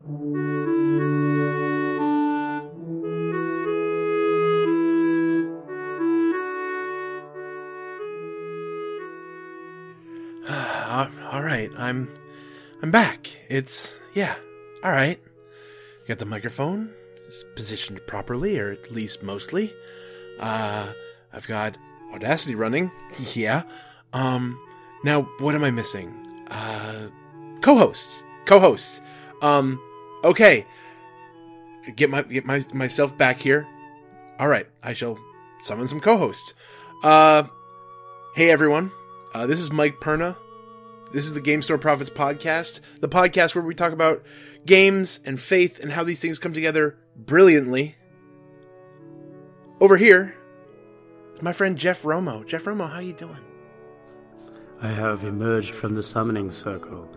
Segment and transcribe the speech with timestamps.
[0.08, 0.12] all
[11.42, 12.08] right, I'm
[12.82, 13.28] I'm back.
[13.50, 14.36] It's yeah.
[14.82, 15.20] All right.
[16.08, 16.94] Got the microphone
[17.54, 19.70] positioned properly, or at least mostly.
[20.38, 20.94] Uh,
[21.30, 21.76] I've got
[22.14, 22.90] Audacity running.
[23.34, 23.64] yeah.
[24.14, 24.58] Um,
[25.04, 26.10] now what am I missing?
[26.50, 27.08] Uh,
[27.60, 28.24] co-hosts.
[28.46, 29.02] Co-hosts.
[29.42, 29.78] Um,
[30.24, 30.66] okay.
[31.96, 33.66] Get my get my myself back here.
[34.38, 35.18] All right, I shall
[35.62, 36.54] summon some co-hosts.
[37.02, 37.44] Uh,
[38.34, 38.92] hey everyone.
[39.34, 40.36] Uh, this is Mike Perna.
[41.12, 44.22] This is the Game Store Prophets podcast, the podcast where we talk about
[44.66, 47.96] games and faith and how these things come together brilliantly.
[49.80, 50.36] Over here,
[51.34, 52.46] is my friend Jeff Romo.
[52.46, 53.38] Jeff Romo, how you doing?
[54.82, 57.08] I have emerged from the summoning circle.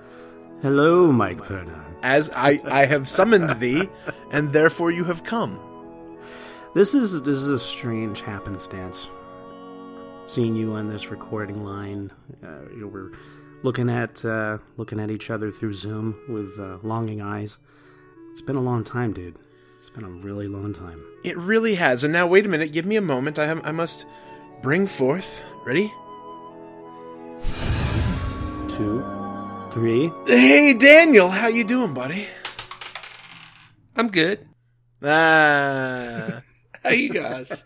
[0.64, 1.84] Hello, Mike Perna.
[2.04, 3.90] As I, I have summoned thee,
[4.32, 5.60] and therefore you have come.
[6.74, 9.10] This is this is a strange happenstance.
[10.26, 13.12] Seeing you on this recording line, uh, you know, we're
[13.64, 17.60] looking at uh, looking at each other through Zoom with uh, longing eyes.
[18.32, 19.38] It's been a long time, dude.
[19.80, 20.98] It's been a really long time.
[21.26, 22.06] It really has.
[22.06, 22.72] And now, wait a minute.
[22.72, 23.38] Give me a moment.
[23.38, 24.06] I, have, I must
[24.62, 25.44] bring forth.
[25.66, 25.92] Ready?
[28.70, 29.04] Two,
[29.74, 30.12] three.
[30.28, 31.30] Hey, Daniel.
[31.30, 32.28] How you doing, buddy?
[33.96, 34.48] I'm good.
[35.02, 36.42] Ah.
[36.84, 37.64] How you guys?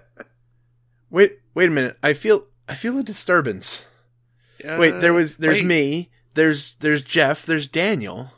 [1.10, 1.96] wait, wait a minute.
[2.02, 3.86] I feel, I feel a disturbance.
[4.62, 5.66] Uh, wait, there was, there's wait.
[5.66, 6.10] me.
[6.34, 7.46] There's, there's Jeff.
[7.46, 8.32] There's Daniel.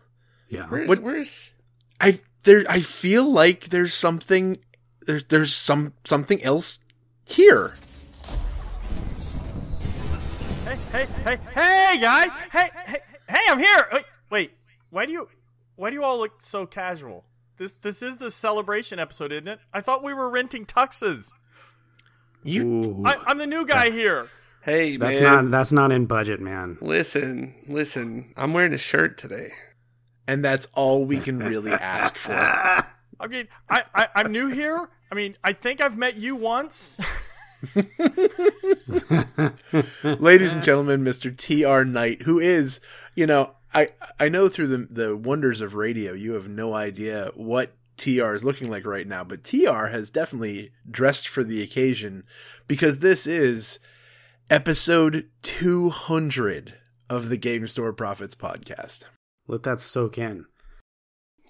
[0.49, 0.67] Yeah.
[0.69, 1.01] Where's, what?
[1.01, 1.55] Where's?
[2.01, 2.63] I there.
[2.69, 4.59] I feel like there's something.
[5.05, 6.79] There's there's some something else
[7.27, 7.75] here.
[10.93, 12.31] Hey hey hey hey guys!
[12.51, 13.39] Hey hey hey!
[13.49, 13.89] I'm here.
[13.93, 14.53] Wait, wait.
[14.91, 15.29] Why do you
[15.77, 17.25] why do you all look so casual?
[17.57, 19.61] This this is the celebration episode, isn't it?
[19.73, 21.35] I thought we were renting tuxes.
[22.43, 24.29] You, I, am the new guy here.
[24.63, 25.45] Hey, that's man.
[25.45, 26.79] not that's not in budget, man.
[26.81, 28.33] Listen, listen.
[28.37, 29.53] I'm wearing a shirt today
[30.29, 32.33] and that's all we can really ask for.
[33.21, 34.89] I mean, I, I I'm new here.
[35.11, 37.01] I mean, I think I've met you once.
[40.21, 41.37] Ladies and gentlemen, Mr.
[41.37, 41.85] T.R.
[41.85, 42.81] Knight, who is,
[43.15, 47.31] you know, I I know through the the wonders of radio, you have no idea
[47.35, 52.25] what TR is looking like right now, but TR has definitely dressed for the occasion
[52.67, 53.79] because this is
[54.49, 56.75] episode 200
[57.11, 59.05] of the Game Store Prophets podcast.
[59.49, 60.47] Let that soak in.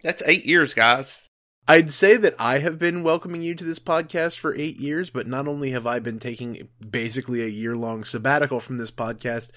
[0.02, 1.27] That's eight years, guys.
[1.70, 5.26] I'd say that I have been welcoming you to this podcast for eight years, but
[5.26, 9.50] not only have I been taking basically a year long sabbatical from this podcast,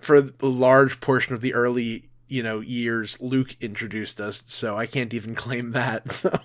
[0.00, 4.84] for a large portion of the early, you know, years, Luke introduced us, so I
[4.84, 6.12] can't even claim that.
[6.12, 6.38] So.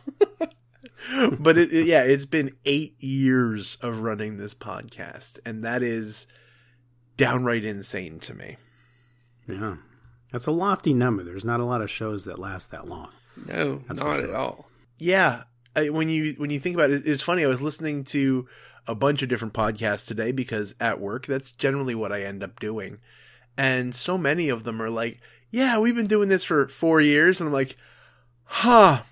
[1.39, 6.25] but it, it, yeah, it's been eight years of running this podcast, and that is
[7.17, 8.56] downright insane to me.
[9.45, 9.75] Yeah.
[10.31, 11.23] That's a lofty number.
[11.23, 13.09] There's not a lot of shows that last that long.
[13.45, 14.29] No, That's not sure.
[14.29, 14.69] at all.
[14.97, 15.44] Yeah,
[15.75, 17.44] I, when you when you think about it, it's funny.
[17.44, 18.47] I was listening to
[18.88, 22.59] a bunch of different podcasts today because at work, that's generally what I end up
[22.59, 23.00] doing,
[23.57, 25.19] and so many of them are like,
[25.51, 27.75] "Yeah, we've been doing this for four years," and I'm like,
[28.44, 29.03] "Huh."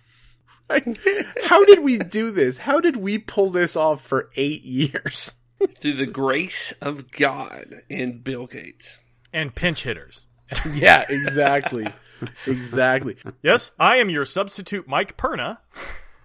[1.43, 2.57] how did we do this?
[2.57, 5.33] How did we pull this off for eight years?
[5.79, 8.99] Through the grace of God and Bill Gates.
[9.31, 10.27] And pinch hitters.
[10.73, 11.87] yeah, exactly.
[12.47, 13.17] Exactly.
[13.41, 15.57] Yes, I am your substitute Mike Perna.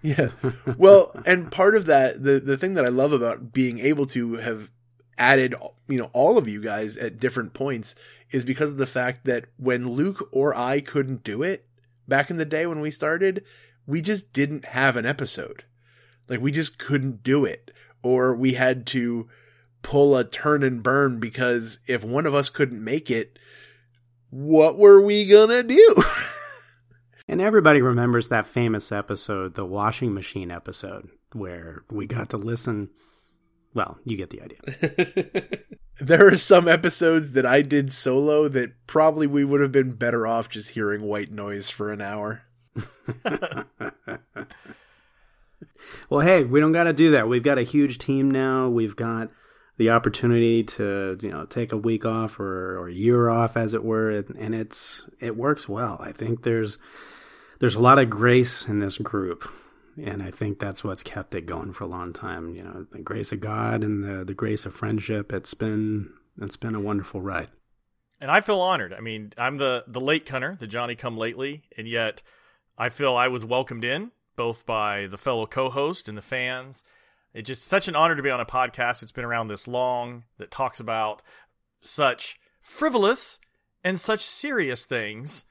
[0.01, 0.29] Yeah.
[0.77, 4.35] Well, and part of that the the thing that I love about being able to
[4.35, 4.69] have
[5.17, 5.53] added
[5.87, 7.95] you know all of you guys at different points
[8.31, 11.65] is because of the fact that when Luke or I couldn't do it
[12.07, 13.43] back in the day when we started,
[13.85, 15.63] we just didn't have an episode.
[16.29, 17.71] Like we just couldn't do it
[18.01, 19.27] or we had to
[19.81, 23.39] pull a turn and burn because if one of us couldn't make it,
[24.29, 25.95] what were we gonna do?
[27.27, 32.89] and everybody remembers that famous episode, the washing machine episode, where we got to listen.
[33.73, 35.59] Well, you get the idea.
[35.99, 40.25] there are some episodes that I did solo that probably we would have been better
[40.25, 42.41] off just hearing white noise for an hour.
[46.09, 47.29] well, hey, we don't got to do that.
[47.29, 48.69] We've got a huge team now.
[48.69, 49.29] We've got
[49.79, 53.73] the opportunity to you know take a week off or, or a year off as
[53.73, 56.77] it were and it's it works well i think there's
[57.59, 59.49] there's a lot of grace in this group
[59.97, 62.99] and i think that's what's kept it going for a long time you know the
[62.99, 66.11] grace of god and the the grace of friendship it's been
[66.41, 67.49] it's been a wonderful ride
[68.21, 68.91] and I feel honored.
[68.93, 72.21] I mean, I'm the the late comer, the Johnny come lately, and yet
[72.77, 76.83] I feel I was welcomed in both by the fellow co-host and the fans.
[77.33, 80.23] It's just such an honor to be on a podcast that's been around this long
[80.37, 81.21] that talks about
[81.81, 83.39] such frivolous
[83.83, 85.45] and such serious things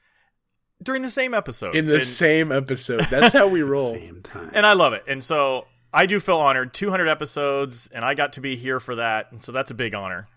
[0.81, 1.75] during the same episode.
[1.75, 3.01] In the and, same episode.
[3.09, 3.91] That's how we roll.
[3.91, 4.51] Same time.
[4.53, 5.03] and I love it.
[5.07, 6.73] And so I do feel honored.
[6.73, 9.95] 200 episodes, and I got to be here for that, and so that's a big
[9.95, 10.27] honor.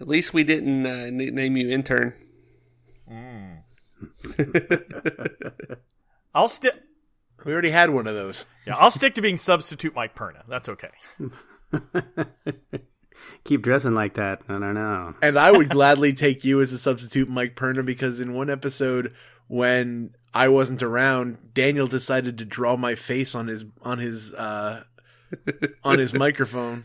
[0.00, 2.14] At least we didn't uh, name you intern.
[6.34, 6.74] I'll stick.
[7.44, 8.46] We already had one of those.
[8.66, 10.42] Yeah, I'll stick to being substitute Mike Perna.
[10.48, 10.90] That's okay.
[13.44, 14.42] Keep dressing like that.
[14.48, 15.14] I don't know.
[15.22, 19.14] And I would gladly take you as a substitute Mike Perna because in one episode
[19.48, 24.82] when I wasn't around, Daniel decided to draw my face on his on his uh
[25.84, 26.84] on his microphone.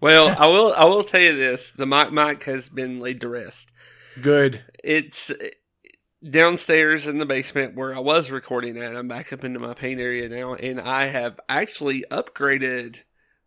[0.00, 0.74] Well, I will.
[0.74, 3.70] I will tell you this: the mic mic has been laid to rest.
[4.20, 4.62] Good.
[4.82, 5.30] It's
[6.28, 8.96] downstairs in the basement where I was recording at.
[8.96, 12.98] I'm back up into my paint area now, and I have actually upgraded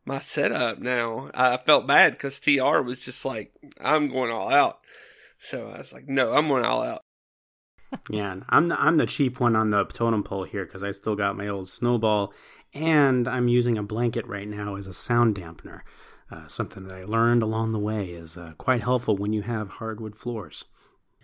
[0.05, 1.31] my setup now.
[1.33, 4.79] I felt bad because TR was just like, "I'm going all out,"
[5.39, 7.01] so I was like, "No, I'm going all out."
[8.09, 10.91] Yeah, and I'm the, I'm the cheap one on the totem pole here because I
[10.91, 12.33] still got my old snowball,
[12.73, 15.81] and I'm using a blanket right now as a sound dampener.
[16.29, 19.69] Uh, something that I learned along the way is uh, quite helpful when you have
[19.69, 20.65] hardwood floors.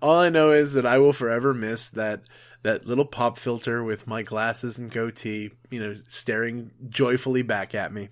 [0.00, 2.22] All I know is that I will forever miss that
[2.62, 7.92] that little pop filter with my glasses and goatee, you know, staring joyfully back at
[7.92, 8.08] me.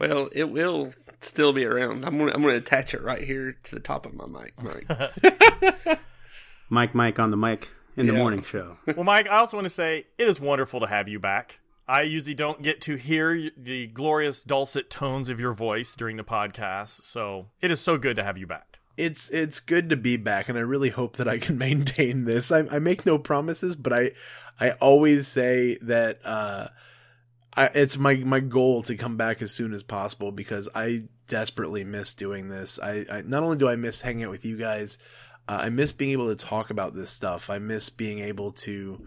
[0.00, 2.04] Well, it will still be around.
[2.04, 4.54] I'm gonna, I'm going to attach it right here to the top of my mic.
[4.62, 5.98] mic.
[6.70, 8.78] Mike, Mike on the mic in the morning show.
[8.86, 11.60] Well, Mike, I also want to say it is wonderful to have you back.
[11.86, 16.24] I usually don't get to hear the glorious dulcet tones of your voice during the
[16.24, 18.78] podcast, so it is so good to have you back.
[18.96, 22.52] It's it's good to be back, and I really hope that I can maintain this.
[22.52, 24.12] I, I make no promises, but I
[24.60, 26.68] I always say that uh,
[27.56, 31.84] I, it's my my goal to come back as soon as possible because I desperately
[31.84, 32.78] miss doing this.
[32.82, 34.98] I, I not only do I miss hanging out with you guys,
[35.48, 37.50] uh, I miss being able to talk about this stuff.
[37.50, 39.06] I miss being able to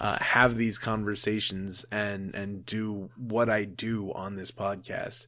[0.00, 5.26] uh, have these conversations and and do what I do on this podcast.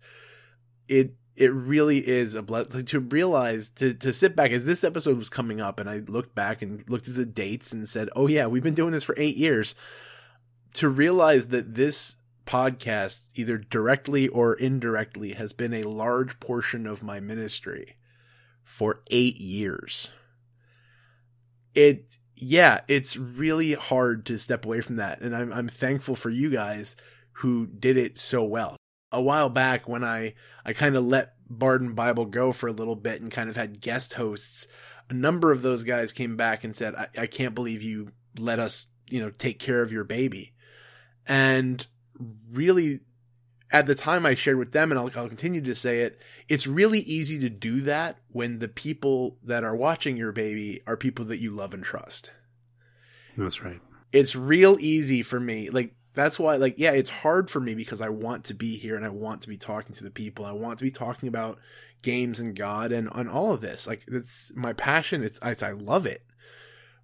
[0.89, 5.19] It it really is a blessing to realize to to sit back as this episode
[5.19, 8.27] was coming up, and I looked back and looked at the dates and said, "Oh
[8.27, 9.75] yeah, we've been doing this for eight years."
[10.75, 12.17] To realize that this
[12.47, 17.97] podcast, either directly or indirectly, has been a large portion of my ministry
[18.63, 20.13] for eight years.
[21.75, 22.07] It
[22.37, 25.21] yeah, it's really hard to step away from that.
[25.21, 26.97] And I'm, I'm thankful for you guys
[27.33, 28.77] who did it so well.
[29.13, 32.97] A while back when I, I kind of let Barden Bible go for a little
[32.97, 34.67] bit and kind of had guest hosts,
[35.09, 38.59] a number of those guys came back and said, I, I can't believe you let
[38.59, 40.53] us, you know, take care of your baby.
[41.29, 41.87] And
[42.51, 43.01] really
[43.71, 46.67] at the time I shared with them, and I'll, I'll continue to say it, it's
[46.67, 51.27] really easy to do that when the people that are watching your baby are people
[51.27, 52.31] that you love and trust.
[53.37, 53.81] That's right.
[54.13, 55.71] It's real easy for me.
[55.71, 58.97] Like, that's why, like, yeah, it's hard for me because I want to be here
[58.97, 60.45] and I want to be talking to the people.
[60.45, 61.59] I want to be talking about
[62.03, 63.87] games and God and on all of this.
[63.87, 65.23] Like, it's my passion.
[65.23, 66.25] It's, I, I love it.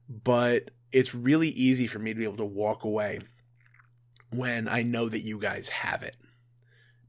[0.09, 3.21] But it's really easy for me to be able to walk away
[4.33, 6.17] when I know that you guys have it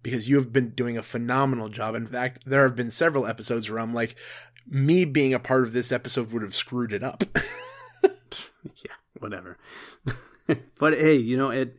[0.04, 1.96] because you have been doing a phenomenal job.
[1.96, 4.16] In fact, there have been several episodes where I'm like,
[4.68, 7.24] me being a part of this episode would have screwed it up.
[8.84, 9.58] yeah, whatever.
[10.80, 11.78] but hey, you know it.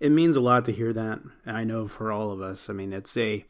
[0.00, 1.20] It means a lot to hear that.
[1.46, 2.68] I know for all of us.
[2.68, 3.44] I mean, it's a.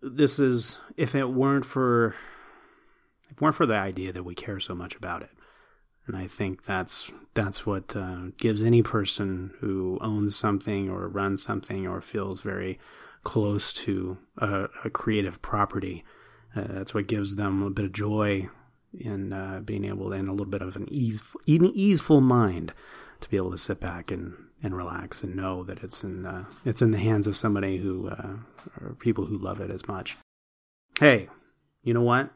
[0.00, 2.14] This is if it weren't for,
[3.24, 5.30] if it weren't for the idea that we care so much about it,
[6.06, 11.42] and I think that's that's what uh, gives any person who owns something or runs
[11.42, 12.78] something or feels very
[13.22, 16.04] close to a, a creative property.
[16.54, 18.48] Uh, that's what gives them a bit of joy
[18.98, 22.74] in uh, being able to, and a little bit of an ease, an easeful mind
[23.22, 26.44] to be able to sit back and, and relax and know that it's in uh,
[26.64, 28.36] it's in the hands of somebody who uh,
[28.80, 30.16] or people who love it as much.
[31.00, 31.28] Hey,
[31.82, 32.30] you know what?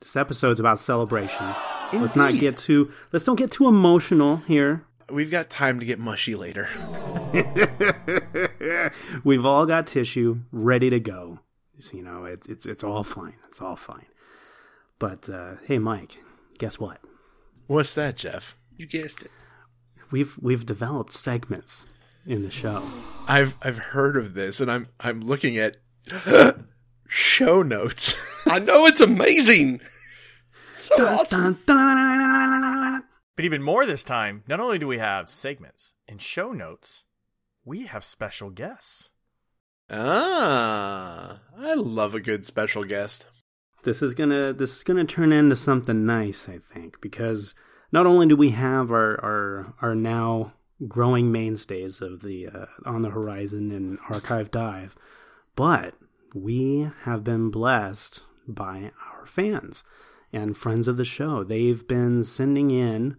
[0.00, 1.46] This episode's about celebration.
[1.92, 4.84] Let's not get too let's don't get too emotional here.
[5.10, 6.68] We've got time to get mushy later.
[9.24, 11.40] We've all got tissue ready to go.
[11.78, 13.34] So, you know, it's it's it's all fine.
[13.48, 14.06] It's all fine.
[14.98, 16.22] But uh, hey, Mike,
[16.58, 17.00] guess what?
[17.66, 18.56] What's that, Jeff?
[18.76, 19.30] You guessed it.
[20.10, 21.86] We've we've developed segments
[22.26, 22.82] in the show.
[23.28, 25.76] I've I've heard of this, and I'm I'm looking at
[27.08, 28.14] show notes.
[28.46, 29.80] I know it's amazing.
[30.74, 31.40] So Dun, awesome.
[31.40, 33.04] dun, dun.
[33.36, 37.02] But even more this time, not only do we have segments and show notes,
[37.64, 39.10] we have special guests.
[39.90, 43.26] Ah, I love a good special guest.
[43.82, 47.54] This is gonna this is gonna turn into something nice, I think, because
[47.94, 50.52] not only do we have our our our now
[50.88, 54.96] growing mainstays of the uh, on the horizon and archive dive,
[55.54, 55.94] but
[56.34, 59.84] we have been blessed by our fans
[60.32, 61.44] and friends of the show.
[61.44, 63.16] They've been sending in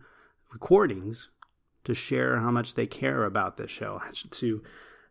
[0.51, 1.29] recordings
[1.86, 4.62] to share how much they care about this show, to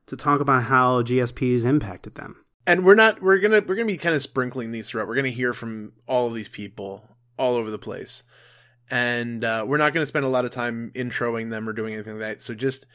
[0.05, 2.37] to talk about how GSP's impacted them.
[2.67, 5.09] And we're not we're gonna we're gonna be kind of sprinkling these throughout.
[5.09, 8.25] We're gonna hear from all of these people all over the place.
[8.91, 12.15] And uh, we're not gonna spend a lot of time introing them or doing anything
[12.15, 12.43] like that.
[12.43, 12.87] So just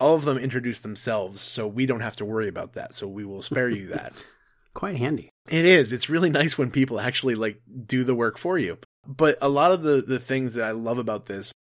[0.00, 2.94] all of them introduce themselves so we don't have to worry about that.
[2.94, 4.12] So we will spare you that.
[4.74, 5.30] Quite handy.
[5.48, 5.92] It is.
[5.92, 8.78] It's really nice when people actually like do the work for you.
[9.06, 11.52] But a lot of the the things that I love about this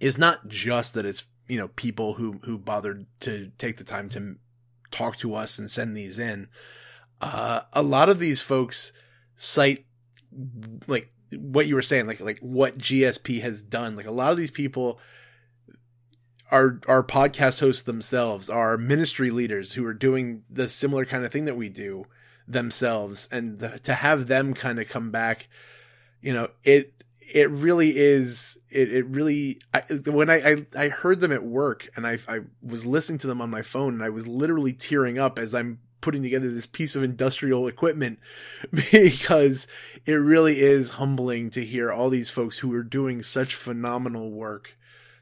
[0.00, 4.08] is not just that it's you know people who who bothered to take the time
[4.10, 4.36] to
[4.90, 6.48] talk to us and send these in.
[7.20, 8.92] Uh, a lot of these folks
[9.36, 9.86] cite
[10.86, 13.96] like what you were saying, like like what GSP has done.
[13.96, 15.00] Like a lot of these people
[16.50, 21.32] are are podcast hosts themselves, are ministry leaders who are doing the similar kind of
[21.32, 22.06] thing that we do
[22.48, 25.48] themselves, and the, to have them kind of come back,
[26.20, 26.92] you know, it
[27.32, 31.88] it really is it, it really I, when I, I i heard them at work
[31.94, 35.18] and I, I was listening to them on my phone and i was literally tearing
[35.18, 38.18] up as i'm putting together this piece of industrial equipment
[38.92, 39.66] because
[40.06, 44.76] it really is humbling to hear all these folks who are doing such phenomenal work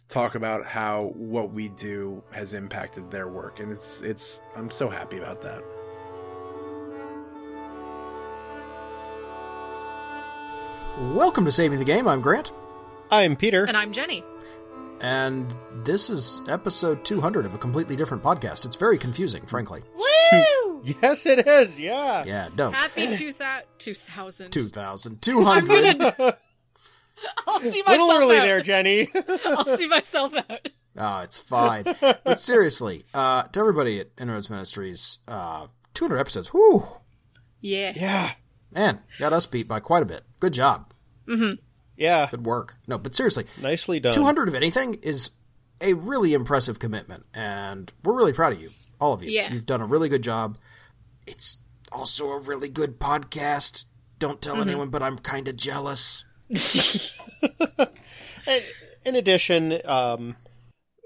[0.08, 4.88] talk about how what we do has impacted their work and it's it's i'm so
[4.88, 5.62] happy about that
[10.98, 12.08] Welcome to Saving the Game.
[12.08, 12.50] I'm Grant,
[13.08, 13.64] I'm Peter.
[13.64, 14.24] And I'm Jenny.
[15.00, 18.66] And this is episode 200 of a completely different podcast.
[18.66, 19.82] It's very confusing, frankly.
[19.94, 20.82] Woo!
[21.02, 21.78] yes, it is.
[21.78, 22.24] Yeah.
[22.26, 22.72] Yeah, don't.
[22.72, 23.64] Happy 2000.
[23.78, 24.50] 2000.
[24.50, 25.12] 2,000.
[25.12, 25.98] I'm 200.
[25.98, 26.38] gonna.
[27.46, 27.88] I'll see myself out.
[27.88, 28.42] A little early out.
[28.42, 29.08] there, Jenny.
[29.44, 30.68] I'll see myself out.
[30.96, 31.84] Oh, it's fine.
[32.00, 36.48] but seriously, uh, to everybody at Inroads Ministries, uh, 200 episodes.
[36.48, 36.84] Whew.
[37.60, 37.92] Yeah.
[37.96, 38.32] yeah.
[38.70, 40.22] Man, got us beat by quite a bit.
[40.40, 40.92] Good job.
[41.98, 42.28] Yeah.
[42.30, 42.76] Good work.
[42.86, 44.12] No, but seriously, Nicely done.
[44.12, 45.30] 200 of anything is
[45.80, 49.30] a really impressive commitment, and we're really proud of you, all of you.
[49.30, 49.52] Yeah.
[49.52, 50.56] You've done a really good job.
[51.26, 51.58] It's
[51.92, 53.86] also a really good podcast.
[54.18, 56.24] Don't tell anyone, but I'm kind of jealous.
[59.04, 60.36] In addition, um,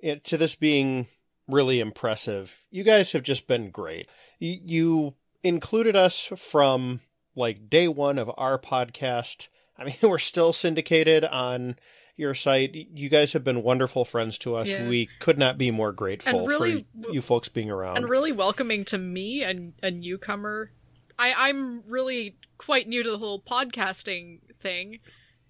[0.03, 1.09] it, to this being
[1.47, 4.09] really impressive, you guys have just been great.
[4.39, 7.01] You, you included us from
[7.35, 9.49] like day one of our podcast.
[9.83, 11.77] I mean, we're still syndicated on
[12.17, 12.75] your site.
[12.75, 14.69] You guys have been wonderful friends to us.
[14.69, 14.89] Yeah.
[14.89, 17.97] We could not be more grateful really- for you folks being around.
[17.97, 20.71] And really welcoming to me and a newcomer.
[21.19, 25.01] I, I'm really quite new to the whole podcasting thing,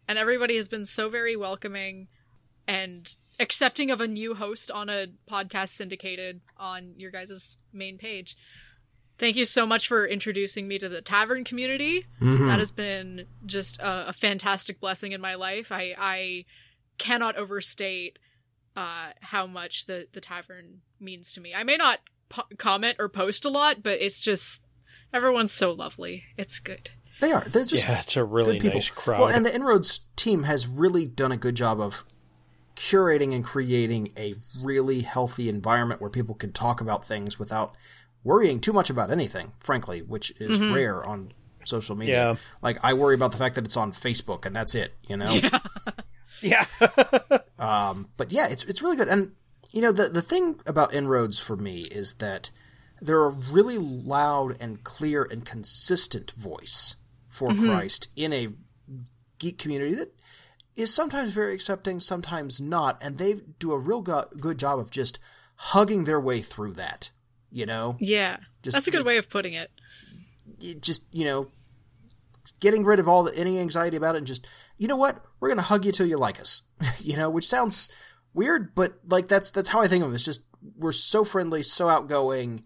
[0.08, 2.08] and everybody has been so very welcoming
[2.66, 8.36] and accepting of a new host on a podcast syndicated on your guys' main page.
[9.22, 12.06] Thank you so much for introducing me to the tavern community.
[12.20, 15.70] That has been just a, a fantastic blessing in my life.
[15.70, 16.44] I, I
[16.98, 18.18] cannot overstate
[18.74, 21.54] uh, how much the, the tavern means to me.
[21.54, 22.00] I may not
[22.30, 24.64] po- comment or post a lot, but it's just
[25.14, 26.24] everyone's so lovely.
[26.36, 26.90] It's good.
[27.20, 27.44] They are.
[27.44, 28.78] They're just yeah, it's a really good people.
[28.78, 29.20] nice crowd.
[29.20, 32.04] Well, and the Inroads team has really done a good job of
[32.74, 37.76] curating and creating a really healthy environment where people can talk about things without
[38.24, 41.32] worrying too much about anything, frankly, which is rare on
[41.64, 42.32] social media.
[42.32, 42.36] Yeah.
[42.62, 45.40] Like I worry about the fact that it's on Facebook and that's it, you know.
[46.40, 46.64] yeah.
[47.58, 49.06] Um, but yeah, it's it's really good.
[49.06, 49.32] And
[49.70, 52.50] you know, the the thing about inroads for me is that
[53.00, 56.96] they're a really loud and clear and consistent voice
[57.28, 58.48] for Christ in a
[59.38, 60.12] geek community that
[60.74, 64.90] is sometimes very accepting, sometimes not, and they do a real go- good job of
[64.90, 65.18] just
[65.56, 67.10] hugging their way through that.
[67.54, 69.70] You know, Yeah, Just- that's a good just- way of putting it.
[70.58, 71.50] It just you know,
[72.60, 74.46] getting rid of all the any anxiety about it, and just
[74.78, 76.62] you know what, we're gonna hug you till you like us.
[76.98, 77.88] you know, which sounds
[78.34, 80.14] weird, but like that's that's how I think of it.
[80.14, 80.44] It's just
[80.76, 82.64] we're so friendly, so outgoing.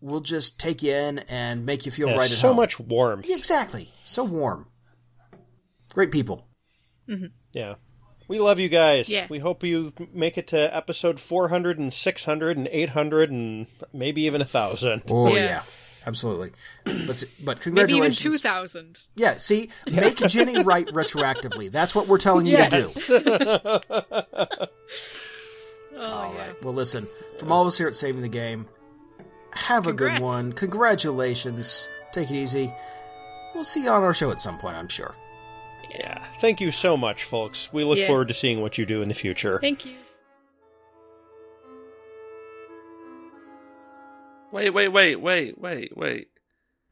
[0.00, 2.56] We'll just take you in and make you feel Yeah, right at so home.
[2.58, 3.26] much warmth.
[3.28, 3.88] Yeah, exactly.
[4.04, 4.66] So warm.
[5.94, 6.46] Great people.
[7.08, 7.26] Mm-hmm.
[7.54, 7.74] Yeah.
[8.34, 9.08] We love you guys.
[9.08, 9.26] Yeah.
[9.30, 14.40] We hope you make it to episode 400 and 600 and 800 and maybe even
[14.40, 15.02] a 1,000.
[15.10, 15.44] Oh Yeah.
[15.44, 15.62] yeah.
[16.04, 16.50] absolutely.
[16.84, 18.34] But s- but Maybe even congratulations.
[18.40, 18.98] 2000.
[19.14, 21.70] Yeah, see, make Jenny right retroactively.
[21.70, 22.88] That's what we're telling you to do.
[25.96, 26.40] Oh, All yeah.
[26.48, 26.64] right.
[26.64, 27.06] Well, listen,
[27.38, 28.66] from all of us here at Saving the Game,
[29.52, 30.52] have a good one.
[30.52, 31.88] Congratulations.
[32.12, 32.74] Take it easy.
[33.54, 35.14] We'll see you on our show at some point, I'm sure.
[35.94, 36.24] Yeah.
[36.40, 37.72] Thank you so much, folks.
[37.72, 38.06] We look Yeah.
[38.08, 39.58] forward to seeing what you do in the future.
[39.60, 39.92] Thank you.
[44.52, 46.28] Wait, wait, wait, wait, wait, wait.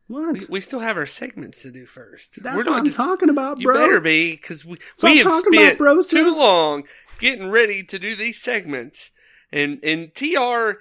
[0.08, 0.32] What?
[0.40, 2.42] We, we still have our segments to do first.
[2.42, 3.74] That's We're what not I'm just- talking about, bro.
[3.74, 6.84] You better be, because we, That's what we I'm have talking about, spent too long
[7.20, 9.10] getting ready to do these segments,
[9.52, 10.72] and and Tr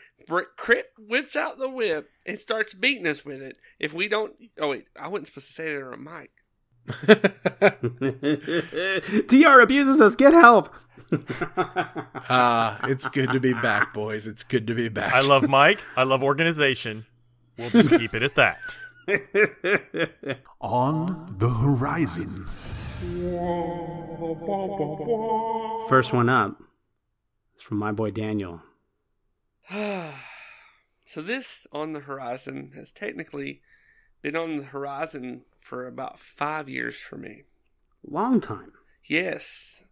[0.57, 3.57] Crip whips out the whip and starts beating us with it.
[3.79, 6.31] If we don't, oh wait, I wasn't supposed to say that on mic.
[9.27, 10.15] TR abuses us.
[10.15, 10.73] Get help.
[12.33, 14.27] Ah, it's good to be back, boys.
[14.27, 15.11] It's good to be back.
[15.11, 15.83] I love Mike.
[15.97, 17.05] I love organization.
[17.57, 18.59] We'll just keep it at that.
[20.61, 22.47] On the horizon.
[25.89, 26.61] First one up.
[27.55, 28.61] It's from my boy Daniel.
[29.71, 33.61] so this on the horizon has technically
[34.21, 37.43] been on the horizon for about five years for me.
[38.03, 38.73] Long time.
[39.05, 39.83] Yes.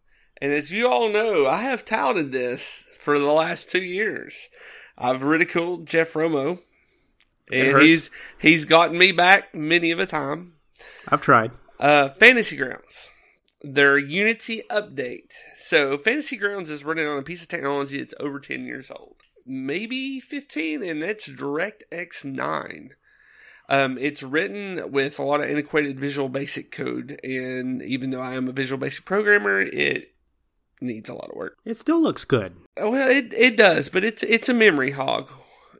[0.41, 4.49] And as you all know, I have touted this for the last two years.
[4.97, 6.59] I've ridiculed Jeff Romo.
[7.51, 10.53] And he's he's gotten me back many of a time.
[11.07, 11.51] I've tried.
[11.79, 13.09] Uh Fantasy Grounds.
[13.61, 15.33] Their Unity update.
[15.57, 19.15] So Fantasy Grounds is running on a piece of technology that's over 10 years old.
[19.45, 22.91] Maybe 15, and that's DirectX 9.
[23.69, 28.33] Um, it's written with a lot of antiquated Visual Basic code, and even though I
[28.33, 30.13] am a Visual Basic programmer, it
[30.81, 31.57] needs a lot of work.
[31.65, 32.55] It still looks good.
[32.77, 35.29] Oh, Well, it it does, but it's it's a memory hog.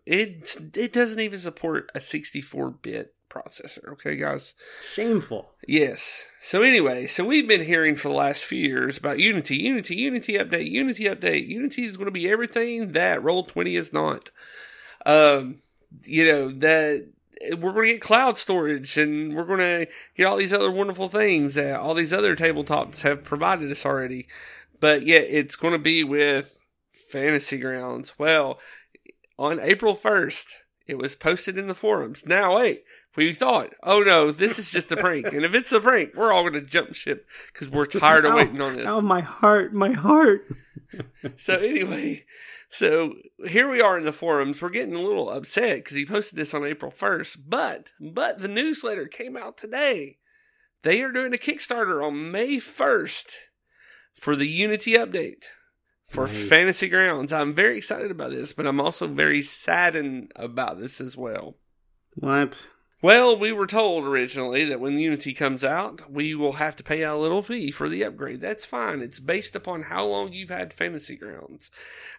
[0.06, 3.94] It it doesn't even support a 64-bit processor.
[3.94, 4.54] Okay, guys.
[4.92, 5.52] Shameful.
[5.68, 6.26] Yes.
[6.42, 10.34] So anyway, so we've been hearing for the last few years about Unity, Unity, Unity
[10.34, 11.48] update, Unity update.
[11.48, 14.30] Unity is going to be everything that Roll Twenty is not.
[15.06, 15.62] Um,
[16.06, 17.08] you know that
[17.58, 21.10] we're going to get cloud storage, and we're going to get all these other wonderful
[21.10, 24.28] things that all these other tabletops have provided us already.
[24.80, 26.64] But yet, it's going to be with
[27.10, 28.14] Fantasy Grounds.
[28.18, 28.60] Well,
[29.38, 32.26] on April first, it was posted in the forums.
[32.26, 32.84] Now, wait,
[33.16, 35.28] we thought, oh no, this is just a prank.
[35.28, 38.32] and if it's a prank, we're all going to jump ship because we're tired of
[38.34, 38.86] Ow, waiting on this.
[38.88, 40.46] Oh, my heart, my heart.
[41.38, 42.26] So anyway,
[42.70, 43.16] so
[43.48, 44.62] here we are in the forums.
[44.62, 48.48] We're getting a little upset because he posted this on April 1st, but but the
[48.48, 50.18] newsletter came out today.
[50.84, 53.26] They are doing a Kickstarter on May 1st
[54.16, 55.46] for the Unity update
[56.08, 56.48] for Nice.
[56.48, 57.34] Fantasy Grounds.
[57.34, 61.56] I'm very excited about this, but I'm also very saddened about this as well.
[62.16, 62.70] What?
[63.02, 67.04] Well, we were told originally that when Unity comes out, we will have to pay
[67.04, 68.42] a little fee for the upgrade.
[68.42, 69.00] That's fine.
[69.00, 71.72] It's based upon how long you've had Fantasy Grounds.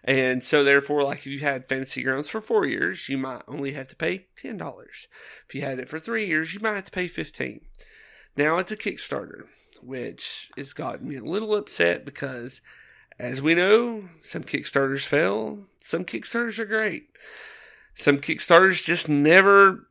[0.03, 3.73] And so therefore, like if you had Fantasy Grounds for four years, you might only
[3.73, 4.87] have to pay $10.
[5.47, 7.61] If you had it for three years, you might have to pay 15
[8.35, 9.43] Now it's a Kickstarter,
[9.83, 12.59] which has gotten me a little upset because
[13.19, 17.09] as we know, some Kickstarters fail, some Kickstarters are great.
[17.93, 19.87] Some Kickstarters just never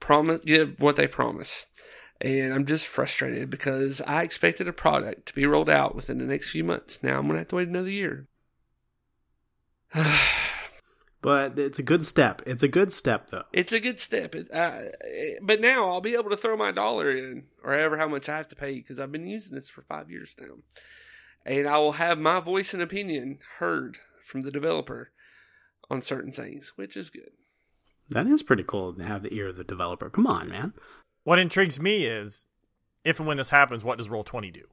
[0.00, 1.66] promise give what they promise.
[2.20, 6.24] And I'm just frustrated because I expected a product to be rolled out within the
[6.24, 7.02] next few months.
[7.02, 8.28] Now I'm gonna have to wait another year.
[11.22, 12.42] But it's a good step.
[12.46, 13.44] It's a good step, though.
[13.52, 14.34] It's a good step.
[14.34, 14.84] It, uh,
[15.42, 18.38] but now I'll be able to throw my dollar in, or ever how much I
[18.38, 20.54] have to pay, because I've been using this for five years now,
[21.44, 25.10] and I will have my voice and opinion heard from the developer
[25.90, 27.32] on certain things, which is good.
[28.10, 30.10] That is pretty cool to have the ear of the developer.
[30.10, 30.74] Come on, man.
[31.24, 32.44] What intrigues me is
[33.04, 34.64] if and when this happens, what does Roll Twenty do?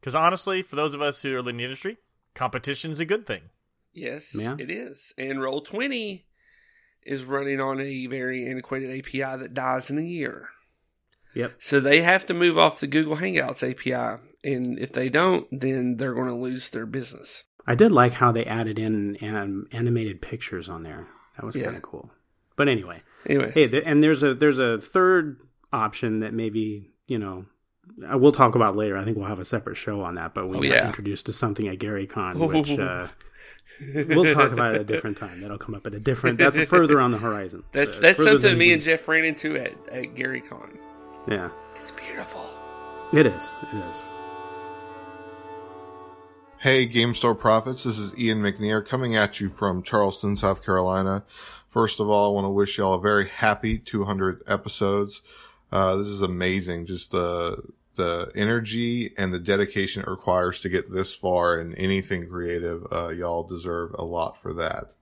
[0.00, 1.98] Because honestly, for those of us who are in the industry,
[2.34, 3.50] competition's a good thing.
[3.92, 4.56] Yes, Yeah.
[4.58, 5.12] it is.
[5.18, 6.26] And Roll Twenty
[7.02, 10.48] is running on a very antiquated API that dies in a year.
[11.34, 11.54] Yep.
[11.58, 15.96] So they have to move off the Google Hangouts API, and if they don't, then
[15.96, 17.44] they're going to lose their business.
[17.66, 21.06] I did like how they added in um, animated pictures on there.
[21.36, 21.64] That was Yeah.
[21.66, 22.10] kind of cool.
[22.58, 25.40] But anyway, Anyway, hey, th- and there's a there's a third
[25.72, 27.46] option that maybe you know
[28.12, 28.96] uh, we'll talk about later.
[28.98, 30.34] I think we'll have a separate show on that.
[30.34, 30.86] But we Oh, got yeah.
[30.86, 33.08] introduced to something at Gary GaryCon, which uh,
[34.14, 35.40] we'll talk about at a different time.
[35.40, 36.38] That'll come up at a different.
[36.38, 37.64] That's further on the horizon.
[37.72, 40.76] that's Uh, that's further something me we- and Jeff ran into at at Gary GaryCon.
[41.28, 42.48] Yeah, It's beautiful.
[43.12, 43.52] it is.
[43.72, 44.02] It is.
[46.60, 47.84] Hey, Game Store Prophets.
[47.84, 51.24] This is Ian McNear coming at you from Charleston, South Carolina.
[51.68, 55.22] First of all, I want to wish y'all a very happy 200 episodes.
[55.70, 56.86] Uh, this is amazing.
[56.86, 57.62] Just the,
[57.96, 62.86] the energy and the dedication it requires to get this far in anything creative.
[62.90, 64.92] Uh, y'all deserve a lot for that.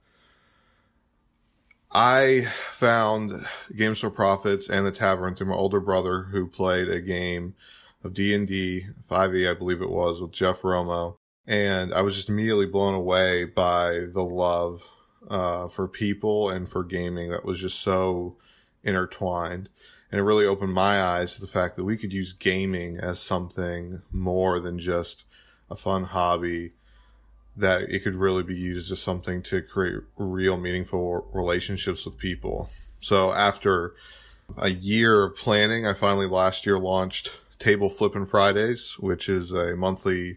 [1.92, 7.00] I found Game Store Prophets and the Tavern through my older brother who played a
[7.00, 7.55] game
[8.05, 11.16] of D&D 5e, I believe it was, with Jeff Romo.
[11.46, 14.83] And I was just immediately blown away by the love,
[15.28, 18.36] uh, for people and for gaming that was just so
[18.82, 19.68] intertwined.
[20.10, 23.18] And it really opened my eyes to the fact that we could use gaming as
[23.18, 25.24] something more than just
[25.68, 26.72] a fun hobby
[27.56, 32.70] that it could really be used as something to create real meaningful relationships with people.
[33.00, 33.94] So after
[34.56, 39.74] a year of planning, I finally last year launched Table Flippin' Fridays, which is a
[39.74, 40.36] monthly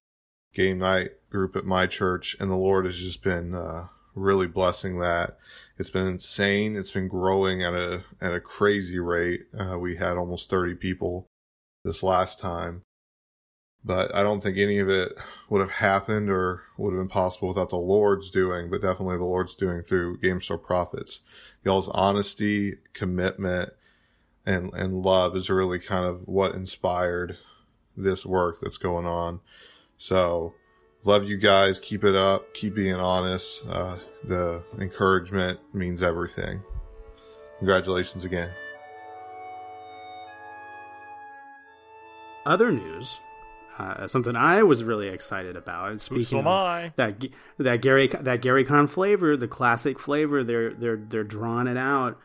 [0.53, 2.35] game night group at my church.
[2.39, 5.37] And the Lord has just been, uh, really blessing that.
[5.77, 6.75] It's been insane.
[6.75, 9.47] It's been growing at a, at a crazy rate.
[9.57, 11.27] Uh, we had almost 30 people
[11.83, 12.83] this last time
[13.83, 15.17] but I don't think any of it
[15.49, 19.23] would have happened or would have been possible without the Lord's doing, but definitely the
[19.23, 21.21] Lord's doing through Game Store Prophets.
[21.63, 23.71] Y'all's honesty, commitment,
[24.45, 27.37] and, and love is really kind of what inspired
[27.95, 29.39] this work that's going on.
[29.97, 30.53] So
[31.03, 31.79] love you guys.
[31.79, 32.53] Keep it up.
[32.53, 33.65] Keep being honest.
[33.67, 36.61] Uh, the encouragement means everything.
[37.59, 38.49] Congratulations again.
[42.45, 43.19] Other news
[43.79, 46.01] uh, something I was really excited about.
[46.01, 46.93] Speaking So am of I.
[46.97, 47.25] that
[47.57, 52.19] that Gary that Gary Con flavor, the classic flavor, they're they're they're drawing it out.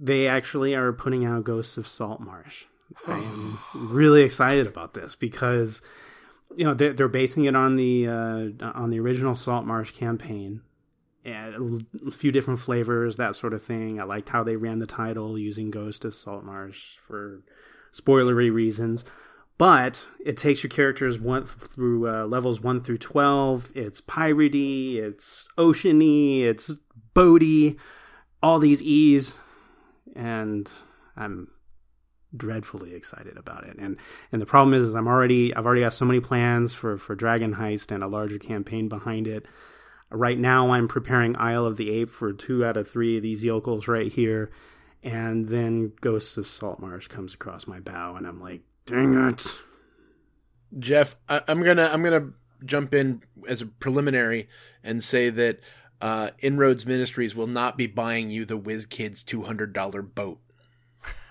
[0.00, 2.64] They actually are putting out Ghosts of Saltmarsh.
[3.06, 5.82] I am really excited about this because
[6.58, 10.62] you know they're they're basing it on the uh, on the original Salt Marsh campaign.
[11.24, 14.00] A few different flavors, that sort of thing.
[14.00, 17.42] I liked how they ran the title using Ghost of Salt Marsh for
[17.92, 19.04] spoilery reasons
[19.58, 23.72] but it takes your characters one through uh, levels one through twelve.
[23.74, 26.70] It's piratey, it's oceany, it's
[27.14, 27.76] boaty,
[28.40, 29.40] all these E's,
[30.14, 30.72] and
[31.16, 31.48] I'm
[32.36, 33.76] dreadfully excited about it.
[33.78, 33.96] And
[34.32, 37.14] and the problem is, is I'm already I've already got so many plans for for
[37.14, 39.46] Dragon Heist and a larger campaign behind it.
[40.10, 43.44] Right now, I'm preparing Isle of the Ape for two out of three of these
[43.44, 44.50] yokels right here,
[45.02, 49.46] and then Ghosts of Saltmarsh comes across my bow, and I'm like, dang it.
[50.78, 52.30] Jeff, I, I'm gonna I'm gonna
[52.64, 54.48] jump in as a preliminary
[54.82, 55.60] and say that
[56.00, 60.40] uh, Inroads Ministries will not be buying you the WizKids two hundred dollar boat.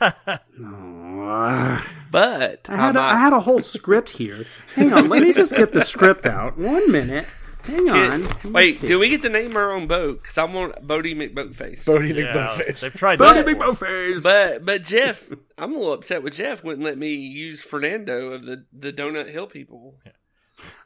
[0.01, 4.45] Oh, But I had a, I had a whole script here.
[4.75, 6.57] Hang on, let me just get the script out.
[6.57, 7.25] One minute.
[7.65, 8.23] Hang on.
[8.23, 8.87] Let wait, see.
[8.87, 10.21] do we get to name our own boat?
[10.21, 11.83] Because I want Boaty McBoatface.
[11.83, 12.79] Boaty Yeah, McBoatface.
[12.79, 13.45] they've tried Buddy that.
[13.45, 16.63] Big But but Jeff, I'm a little upset with Jeff.
[16.63, 19.95] Wouldn't let me use Fernando of the the Donut Hill people.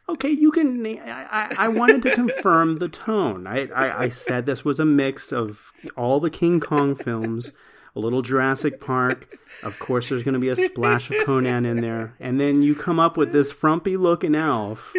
[0.10, 0.84] Okay, you can.
[0.86, 3.46] I, I, I wanted to confirm the tone.
[3.46, 7.54] I, I, I said this was a mix of all the King Kong films,
[7.95, 9.38] a little Jurassic Park.
[9.63, 12.75] Of course, there's going to be a splash of Conan in there, and then you
[12.75, 14.93] come up with this frumpy looking elf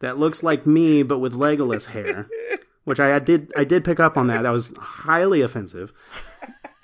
[0.00, 2.28] that looks like me but with Legolas hair,
[2.84, 4.42] which I, I did I did pick up on that.
[4.42, 5.92] That was highly offensive,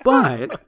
[0.03, 0.61] but.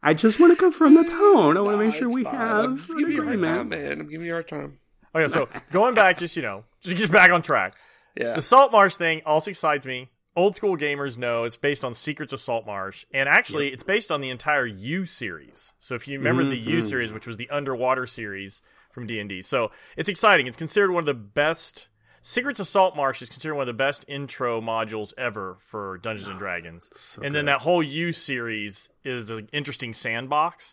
[0.00, 1.56] I just want to confirm the tone.
[1.56, 3.42] I want to make sure we I'm have just an giving you a hard time,
[3.42, 3.70] agreement.
[3.70, 4.00] man.
[4.00, 4.78] I'm giving you a hard time.
[5.12, 7.74] Okay, so going back, just you know, just get back on track.
[8.16, 8.34] Yeah.
[8.34, 10.08] The Salt Marsh thing also excites me.
[10.38, 14.12] Old school gamers know it's based on Secrets of Salt Marsh, and actually, it's based
[14.12, 15.72] on the entire U series.
[15.80, 16.86] So if you remember the U mm-hmm.
[16.86, 20.46] series, which was the underwater series from D and D, so it's exciting.
[20.46, 21.88] It's considered one of the best.
[22.22, 26.28] Secrets of Salt Marsh is considered one of the best intro modules ever for Dungeons
[26.28, 27.18] and ah, Dragons.
[27.20, 30.72] and then that whole U series is an interesting sandbox.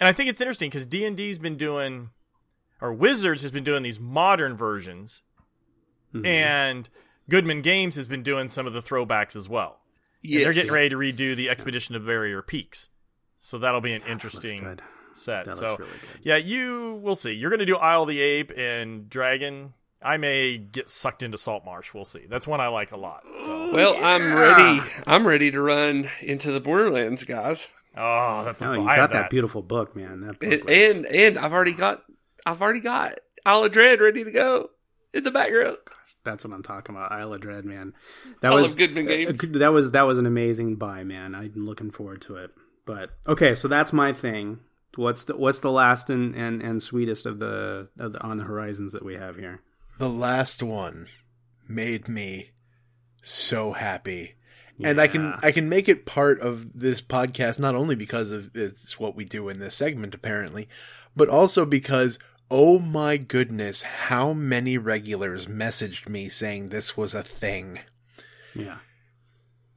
[0.00, 2.10] And I think it's interesting because D and D's been doing,
[2.78, 5.22] or Wizards has been doing these modern versions,
[6.12, 6.26] mm-hmm.
[6.26, 6.90] and
[7.28, 9.78] Goodman Games has been doing some of the throwbacks as well.
[10.24, 12.90] And they're getting ready to redo the Expedition of Barrier Peaks,
[13.40, 14.82] so that'll be an ah, Looks interesting good.
[15.14, 15.46] set.
[15.46, 16.20] That so looks really good.
[16.22, 17.32] yeah, you will see.
[17.32, 19.74] You're going to do Isle of the Ape and Dragon.
[20.00, 21.92] I may get sucked into Salt Marsh.
[21.94, 22.26] We'll see.
[22.28, 23.22] That's one I like a lot.
[23.36, 24.80] So Well, I'm ready.
[25.06, 27.68] I'm ready to run into the Borderlands, guys.
[27.96, 28.82] oh, that's Oh, awesome.
[28.82, 29.22] you I got have that.
[29.22, 29.30] that.
[29.30, 30.20] beautiful book, man.
[30.20, 32.02] That book And, was- and and I've already got
[32.46, 34.70] I've already got Isle of Dread ready to go
[35.12, 35.78] in the background.
[36.24, 37.12] That's what I'm talking about.
[37.12, 37.94] Isle of Dread, man.
[38.40, 39.42] That I was Goodman Games.
[39.42, 41.34] uh, that was that was an amazing buy, man.
[41.34, 42.50] I'm looking forward to it.
[42.84, 44.60] But okay, so that's my thing.
[44.96, 48.44] What's the what's the last and and, and sweetest of the of the on the
[48.44, 49.60] horizons that we have here?
[49.98, 51.06] the last one
[51.68, 52.50] made me
[53.22, 54.34] so happy.
[54.82, 58.50] And I can I can make it part of this podcast not only because of
[58.56, 60.68] it's what we do in this segment apparently,
[61.14, 62.18] but also because
[62.52, 67.80] oh my goodness, how many regulars messaged me saying this was a thing.
[68.54, 68.76] Yeah.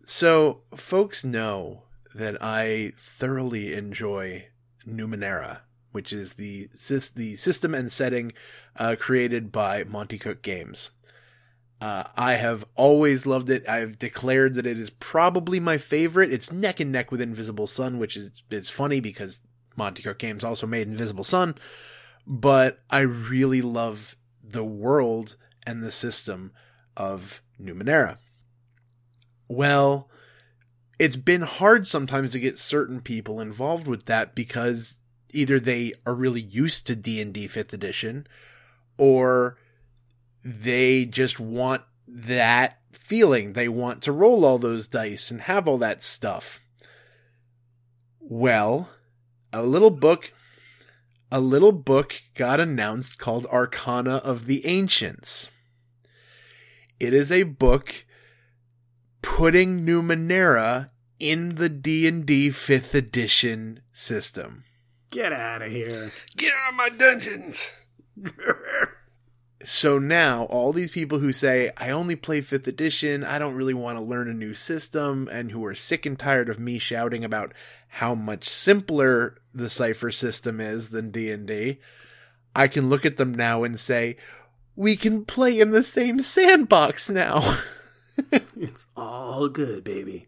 [0.06, 1.84] So, folks know
[2.14, 4.48] that I thoroughly enjoy
[4.86, 5.60] Numenera,
[5.94, 6.68] which is the
[7.16, 8.34] the system and setting
[8.76, 10.90] uh, created by Monte Cook Games.
[11.80, 13.68] Uh, I have always loved it.
[13.70, 16.34] I've declared that it is probably my favorite.
[16.34, 19.40] It's neck and neck with Invisible Sun, which is is funny because
[19.78, 21.56] Monte Cook Games also made Invisible Sun.
[22.28, 25.36] But I really love the world
[25.66, 26.52] and the system
[26.98, 28.18] of Numenera.
[29.48, 30.10] Well,
[30.98, 34.98] it's been hard sometimes to get certain people involved with that because
[35.32, 38.28] either they are really used to D&D 5th edition
[38.98, 39.58] or
[40.44, 43.54] they just want that feeling.
[43.54, 46.62] They want to roll all those dice and have all that stuff.
[48.20, 48.90] Well,
[49.52, 50.32] a little book
[51.32, 55.50] a little book got announced called Arcana of the Ancients.
[57.00, 58.06] It is a book
[59.22, 64.64] putting Numenera in the D&D 5th edition system.
[65.10, 66.12] Get out of here.
[66.36, 67.72] Get out of my dungeons.
[69.66, 73.74] So now all these people who say I only play 5th edition, I don't really
[73.74, 77.26] want to learn a new system and who are sick and tired of me shouting
[77.26, 77.54] about
[77.88, 81.80] how much simpler the cipher system is than D&D,
[82.56, 84.18] I can look at them now and say
[84.76, 87.42] we can play in the same sandbox now.
[88.58, 90.28] It's all good, baby.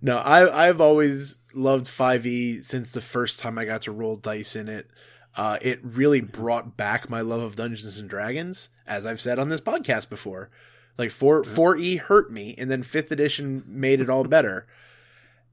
[0.00, 4.54] No, I I've always loved 5e since the first time I got to roll dice
[4.54, 4.88] in it.
[5.36, 9.48] Uh, it really brought back my love of Dungeons and Dragons, as I've said on
[9.48, 10.50] this podcast before.
[10.96, 14.66] Like four four E hurt me, and then fifth edition made it all better.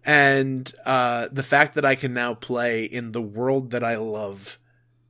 [0.04, 4.58] And uh, the fact that I can now play in the world that I love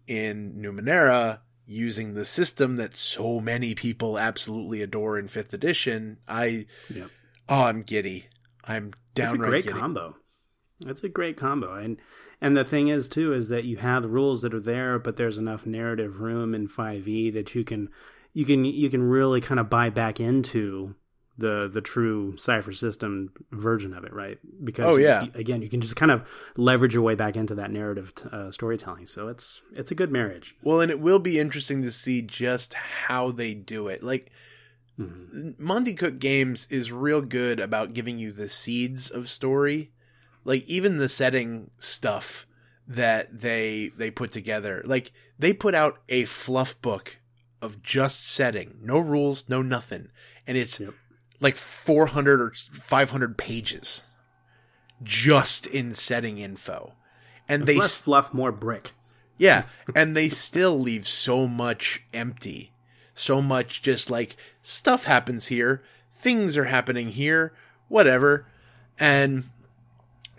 [0.06, 6.66] in Numenera using the system that so many people absolutely adore in fifth edition, I
[6.94, 7.10] Yep.
[7.48, 8.26] oh I'm giddy.
[8.66, 9.80] I'm It's a downright great giddy.
[9.80, 10.18] combo.
[10.82, 11.96] That's a great combo, and
[12.42, 15.16] and the thing is too is that you have the rules that are there, but
[15.18, 17.90] there's enough narrative room in Five E that you can
[18.34, 20.96] you can you can really kind of buy back into
[21.38, 24.38] the the true cipher system version of it, right?
[24.64, 25.24] Because Oh, yeah.
[25.24, 26.28] you- again, you can just kind of
[26.58, 29.06] leverage your way back into that narrative uh, storytelling.
[29.06, 30.56] So it's it's a good marriage.
[30.62, 34.04] Well, and it will be interesting to see just how they do it.
[34.04, 34.32] Like
[35.58, 39.92] Monte Cook Games is real good about giving you the seeds of story.
[40.44, 42.48] Like even the setting stuff
[42.88, 44.82] that they they put together.
[44.86, 47.18] Like they put out a fluff book
[47.62, 50.10] of just setting, no rules, no nothing.
[50.48, 50.94] And it's Yep.
[51.40, 54.04] like 400 or 500 pages
[55.04, 56.94] just in setting info.
[57.48, 58.92] And It's they less fluff, more brick.
[59.38, 59.64] yeah,
[59.96, 62.72] and they still leave so much empty.
[63.14, 67.54] So much just like stuff happens here, things are happening here,
[67.90, 68.48] whatever.
[69.00, 69.50] And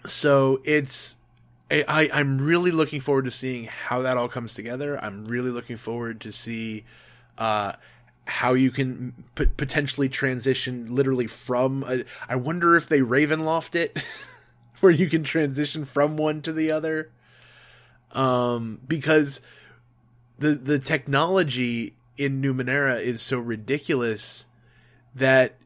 [0.04, 1.16] so it's
[1.70, 5.02] I, I'm really looking forward to seeing how that all comes together.
[5.02, 6.84] I'm really looking forward to see
[7.38, 7.72] uh
[8.26, 14.00] how you can p- potentially transition literally from a, I wonder if they Ravenloft it
[14.80, 17.10] where you can transition from one to the other
[18.12, 19.40] um, because
[20.38, 24.46] the the technology in Numenera is so ridiculous
[25.14, 25.56] that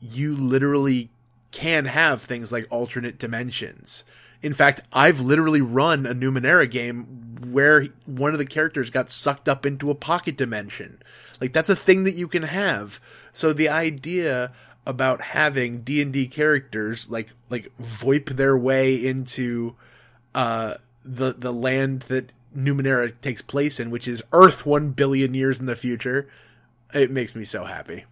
[0.00, 1.10] you literally
[1.54, 4.04] can have things like alternate dimensions.
[4.42, 7.04] In fact, I've literally run a Numenera game
[7.52, 11.00] where one of the characters got sucked up into a pocket dimension.
[11.40, 12.98] Like that's a thing that you can have.
[13.32, 14.52] So the idea
[14.84, 19.76] about having D&D characters like like VoIP their way into
[20.34, 25.60] uh the the land that Numenera takes place in, which is Earth one billion years
[25.60, 26.28] in the future.
[26.92, 28.04] It makes me so happy.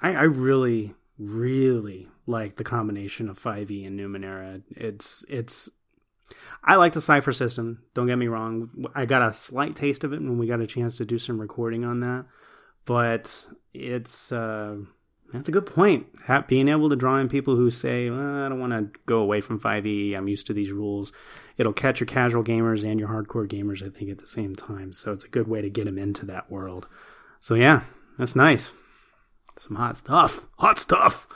[0.00, 4.62] I, I really, really like the combination of 5e and Numenera.
[4.70, 5.68] It's it's
[6.64, 7.82] I like the cipher system.
[7.94, 8.70] Don't get me wrong.
[8.94, 11.40] I got a slight taste of it when we got a chance to do some
[11.40, 12.26] recording on that,
[12.84, 14.76] but it's uh,
[15.32, 16.06] that's a good point.
[16.46, 19.40] Being able to draw in people who say, well, "I don't want to go away
[19.40, 20.16] from 5e.
[20.16, 21.12] I'm used to these rules."
[21.58, 24.92] It'll catch your casual gamers and your hardcore gamers, I think, at the same time.
[24.94, 26.86] So it's a good way to get them into that world.
[27.40, 27.82] So yeah,
[28.18, 28.72] that's nice.
[29.58, 30.46] Some hot stuff.
[30.58, 31.28] Hot stuff.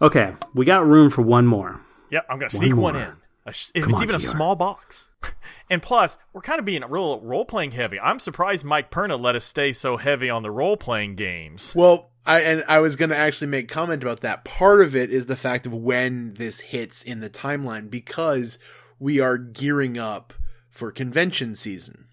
[0.00, 1.80] Okay, we got room for one more.
[2.10, 3.02] Yep, I'm gonna sneak one, more.
[3.02, 3.12] in.
[3.46, 4.26] A sh- if it's on, even a TR.
[4.26, 5.08] small box.
[5.68, 7.98] And plus, we're kind of being real role playing heavy.
[7.98, 11.74] I'm surprised Mike Perna let us stay so heavy on the role playing games.
[11.74, 14.44] Well, I and I was going to actually make comment about that.
[14.44, 18.60] Part of it is the fact of when this hits in the timeline because
[19.00, 20.32] we are gearing up
[20.70, 22.06] for convention season.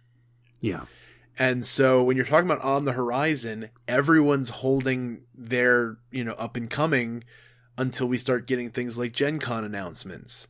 [0.59, 0.85] Yeah.
[1.37, 6.55] And so when you're talking about on the horizon, everyone's holding their, you know, up
[6.57, 7.23] and coming
[7.77, 10.47] until we start getting things like Gen Con announcements.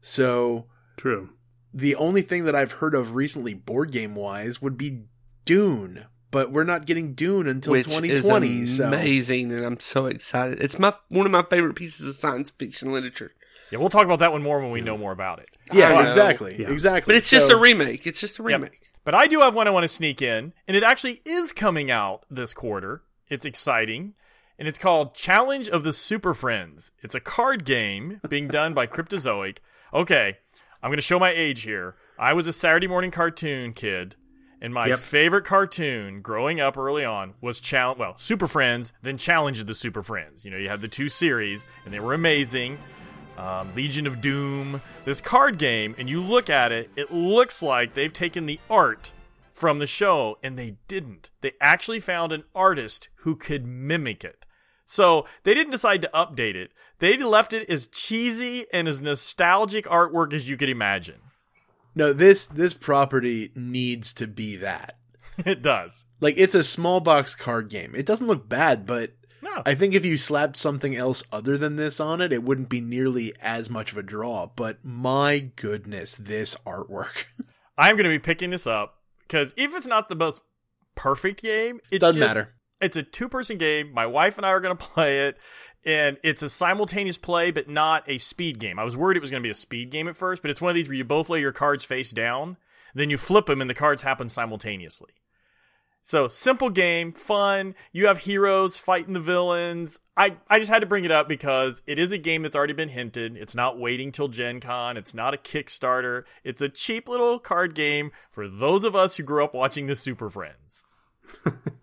[0.00, 1.30] So True.
[1.72, 5.02] the only thing that I've heard of recently board game wise would be
[5.44, 8.60] Dune, but we're not getting Dune until which 2020.
[8.60, 10.60] is so amazing, and I'm so excited.
[10.60, 13.32] It's my one of my favorite pieces of science fiction literature.
[13.70, 15.48] Yeah, we'll talk about that one more when we know more about it.
[15.72, 16.70] yeah, exactly, Yeah.
[16.70, 17.12] exactly.
[17.12, 18.06] But it's just So- a remake.
[18.06, 18.46] It's just a Yep.
[18.46, 18.80] remake.
[19.04, 21.90] But I do have one I want to sneak in, and it actually is coming
[21.90, 23.02] out this quarter.
[23.28, 24.14] It's exciting.
[24.58, 26.92] And it's called Challenge of the Super Friends.
[27.02, 29.58] It's a card game being done by Cryptozoic.
[29.92, 30.38] Okay,
[30.82, 31.96] I'm going to show my age here.
[32.18, 34.14] I was a Saturday morning cartoon kid,
[34.60, 34.98] and my Yep.
[35.00, 39.74] favorite cartoon growing up early on was Challenge, well, Super Friends, then Challenge of the
[39.74, 40.44] Super Friends.
[40.44, 42.78] You know, you had the two series, and they were amazing.
[43.36, 47.94] Um, Legion of Doom, this card game, and you look at it, it looks like
[47.94, 49.10] they've taken the art
[49.54, 51.30] from the show, and they didn't.
[51.40, 54.44] They actually found an artist who could mimic it.
[54.84, 56.72] So they didn't decide to update it.
[56.98, 61.20] They left it as cheesy and as nostalgic artwork as you could imagine.
[61.94, 64.96] no this this property needs to be that.
[65.38, 66.04] it does.
[66.20, 67.94] Like it's a small box card game.
[67.94, 69.62] It doesn't look bad, but No.
[69.64, 72.80] I think if you slapped something else other than this on it, it wouldn't be
[72.80, 74.48] nearly as much of a draw.
[74.54, 77.24] But my goodness, this artwork
[77.78, 80.42] I'm going to be picking this up because if it's not the most
[80.94, 82.54] perfect game, it doesn't just, matter.
[82.80, 83.92] It's a two person game.
[83.92, 85.36] My wife and I are going to play it.
[85.86, 88.78] And it's a simultaneous play, but not a speed game.
[88.78, 90.60] I was worried it was going to be a speed game at first, but it's
[90.60, 92.56] one of these where you both lay your cards face down,
[92.94, 95.10] then you flip them, and the cards happen simultaneously.
[96.06, 97.74] So simple game, fun.
[97.90, 100.00] You have heroes fighting the villains.
[100.18, 102.74] I, I just had to bring it up because it is a game that's already
[102.74, 103.38] been hinted.
[103.38, 104.98] It's not waiting till Gen Con.
[104.98, 106.24] It's not a Kickstarter.
[106.44, 109.96] It's a cheap little card game for those of us who grew up watching the
[109.96, 110.84] Super Friends.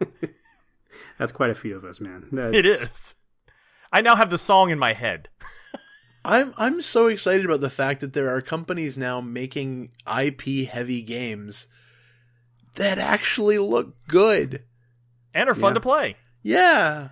[1.18, 2.28] That's quite a few of us, man.
[2.32, 3.16] That's, It is.
[3.92, 5.30] I now have the song in my head.
[6.24, 11.02] I'm I'm so excited about the fact that there are companies now making IP heavy
[11.02, 11.66] games
[12.76, 14.64] that actually look good.
[15.34, 15.74] And are fun Yeah.
[15.76, 16.16] to play.
[16.44, 17.10] Yeah.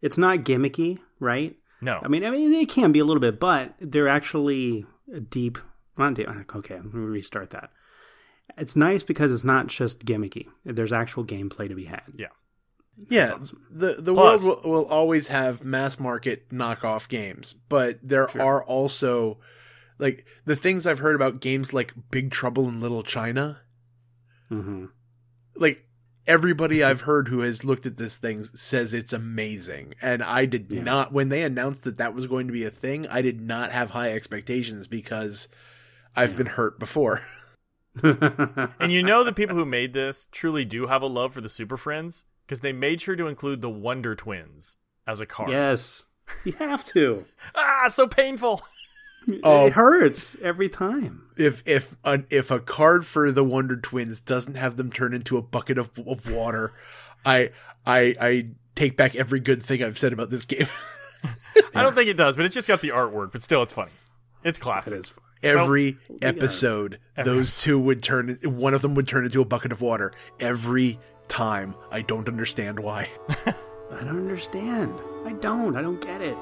[0.00, 1.56] It's not gimmicky, right?
[1.80, 2.00] No.
[2.02, 4.84] I mean, I mean, they can be a little bit, but they're actually
[5.30, 5.58] deep.
[5.96, 6.28] Not deep.
[6.56, 7.70] Okay, let me restart that.
[8.58, 10.46] It's nice because it's not just gimmicky.
[10.64, 12.02] There's actual gameplay to be had.
[12.14, 12.26] Yeah.
[13.08, 13.38] Yeah,
[13.70, 18.62] the the Plus- world will, will always have mass market knockoff games, but there are
[18.62, 19.38] also
[19.98, 23.60] like the things I've heard about games like Big Trouble in Little China.
[24.50, 24.86] hmm
[25.56, 25.84] Like
[26.26, 30.70] everybody I've heard who has looked at this thing says it's amazing, and I did
[30.70, 30.82] Yeah.
[30.82, 33.06] not when they announced that that was going to be a thing.
[33.08, 35.48] I did not have high expectations because
[36.16, 37.20] I've been hurt before.
[38.02, 41.48] And you know the people who made this truly do have a love for the
[41.50, 45.50] Super Friends because they made sure to include the Wonder Twins as a card.
[45.50, 46.06] yes,
[46.44, 47.26] you have to.
[47.54, 48.62] Ah, so painful.
[49.44, 49.66] Oh.
[49.66, 51.22] It hurts every time.
[51.36, 55.36] if if an, if a card for the Wonder Twins doesn't have them turn into
[55.36, 56.72] a bucket of, of water,
[57.24, 57.50] I
[57.86, 60.66] I I take back every good thing I've said about this game.
[61.74, 63.32] I don't think it does, but it's just got the artwork.
[63.32, 63.92] But still, it's funny.
[64.44, 64.94] It's classic.
[64.94, 65.08] It is.
[65.08, 65.22] fun.
[65.42, 68.38] every episode, those two would turn.
[68.44, 71.74] One of them would turn into a bucket of water every time.
[71.90, 73.08] I don't understand why.
[73.28, 75.00] I don't understand.
[75.24, 75.76] I don't.
[75.76, 76.36] I don't get it.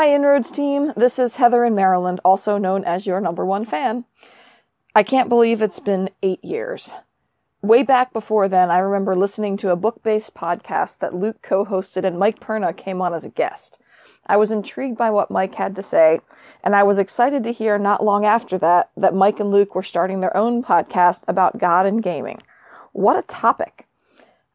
[0.00, 0.94] Hi, Inroads team.
[0.96, 4.06] This is Heather in Maryland, also known as your number one fan.
[4.94, 6.90] I can't believe it's been eight years.
[7.60, 11.66] Way back before then, I remember listening to a book based podcast that Luke co
[11.66, 13.78] hosted and Mike Perna came on as a guest.
[14.26, 16.20] I was intrigued by what Mike had to say,
[16.64, 19.82] and I was excited to hear not long after that that Mike and Luke were
[19.82, 22.40] starting their own podcast about God and gaming.
[22.92, 23.86] What a topic!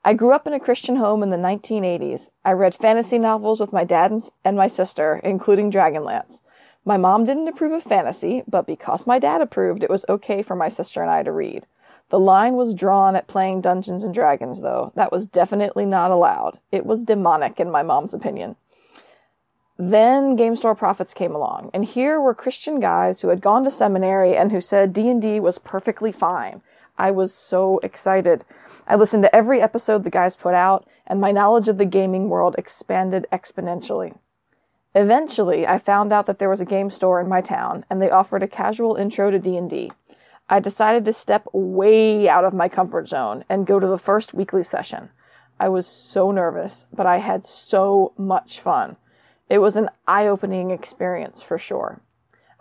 [0.08, 2.30] I grew up in a Christian home in the 1980s.
[2.46, 4.12] I read fantasy novels with my dad
[4.44, 6.42] and, my sister, including Dragonlance.
[6.86, 10.56] My mom didn't approve of fantasy, but because my dad approved, it was okay for
[10.56, 11.66] my sister and I to read.
[12.12, 14.92] The line was drawn at playing Dungeons and Dragons, though.
[14.94, 16.60] That was definitely not allowed.
[16.72, 18.58] It was demonic, in my mom's opinion.
[19.80, 23.72] Then Game Store Prophets came along, and here were Christian guys who had gone to
[23.72, 26.62] seminary and who said D&D was perfectly fine.
[26.96, 28.46] I was so excited.
[28.88, 32.30] I listened to every episode the guys put out, and my knowledge of the gaming
[32.30, 34.16] world expanded exponentially.
[34.94, 38.12] Eventually, I found out that there was a game store in my town, and they
[38.12, 39.92] offered a casual intro to D&D.
[40.48, 44.36] I decided to step way out of my comfort zone and go to the first
[44.36, 45.10] weekly session.
[45.60, 48.98] I was so nervous, but I had so much fun.
[49.50, 52.02] It was an eye-opening experience for sure.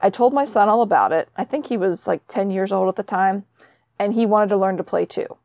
[0.00, 1.28] I told my son all about it.
[1.36, 3.44] I think he was like 10 years old at the time,
[3.98, 5.36] and he wanted to learn to play too.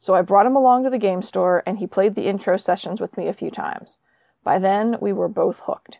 [0.00, 3.00] So I brought him along to the game store and he played the intro sessions
[3.00, 3.98] with me a few times.
[4.44, 5.98] By then, we were both hooked.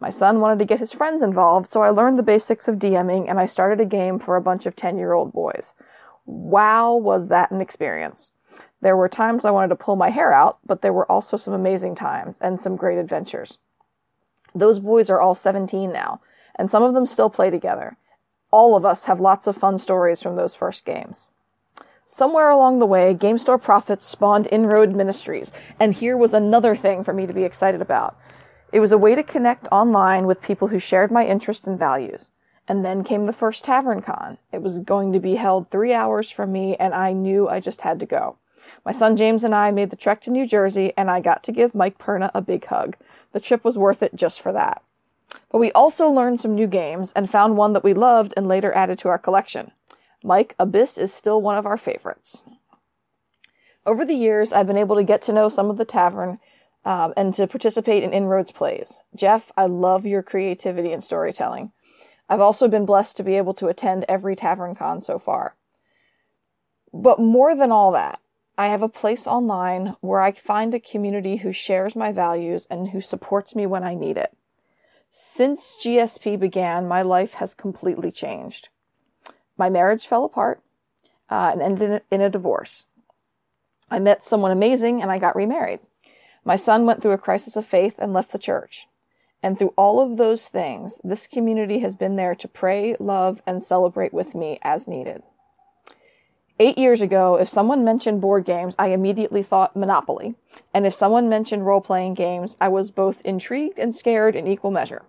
[0.00, 3.30] My son wanted to get his friends involved, so I learned the basics of DMing
[3.30, 5.74] and I started a game for a bunch of 10 year old boys.
[6.26, 8.32] Wow, was that an experience!
[8.80, 11.54] There were times I wanted to pull my hair out, but there were also some
[11.54, 13.58] amazing times and some great adventures.
[14.54, 16.20] Those boys are all 17 now,
[16.56, 17.96] and some of them still play together.
[18.50, 21.28] All of us have lots of fun stories from those first games.
[22.12, 27.04] Somewhere along the way, Game Store Prophets spawned Inroad Ministries, and here was another thing
[27.04, 28.16] for me to be excited about.
[28.72, 32.30] It was a way to connect online with people who shared my interests and values.
[32.66, 34.38] And then came the first Tavern Con.
[34.50, 37.82] It was going to be held three hours from me, and I knew I just
[37.82, 38.38] had to go.
[38.84, 41.52] My son James and I made the trek to New Jersey, and I got to
[41.52, 42.96] give Mike Perna a big hug.
[43.30, 44.82] The trip was worth it just for that.
[45.52, 48.72] But we also learned some new games and found one that we loved and later
[48.72, 49.70] added to our collection.
[50.22, 52.42] Mike, Abyss is still one of our favorites.
[53.86, 56.38] Over the years, I've been able to get to know some of the tavern
[56.84, 59.00] um, and to participate in Inroads plays.
[59.14, 61.72] Jeff, I love your creativity and storytelling.
[62.28, 65.56] I've also been blessed to be able to attend every Tavern Con so far.
[66.92, 68.20] But more than all that,
[68.58, 72.88] I have a place online where I find a community who shares my values and
[72.88, 74.36] who supports me when I need it.
[75.10, 78.68] Since GSP began, my life has completely changed.
[79.60, 80.62] My marriage fell apart
[81.28, 82.86] uh, and ended in a divorce.
[83.90, 85.80] I met someone amazing and I got remarried.
[86.46, 88.86] My son went through a crisis of faith and left the church.
[89.42, 93.62] And through all of those things, this community has been there to pray, love, and
[93.62, 95.22] celebrate with me as needed.
[96.58, 100.36] Eight years ago, if someone mentioned board games, I immediately thought Monopoly.
[100.72, 104.70] And if someone mentioned role playing games, I was both intrigued and scared in equal
[104.70, 105.02] measure.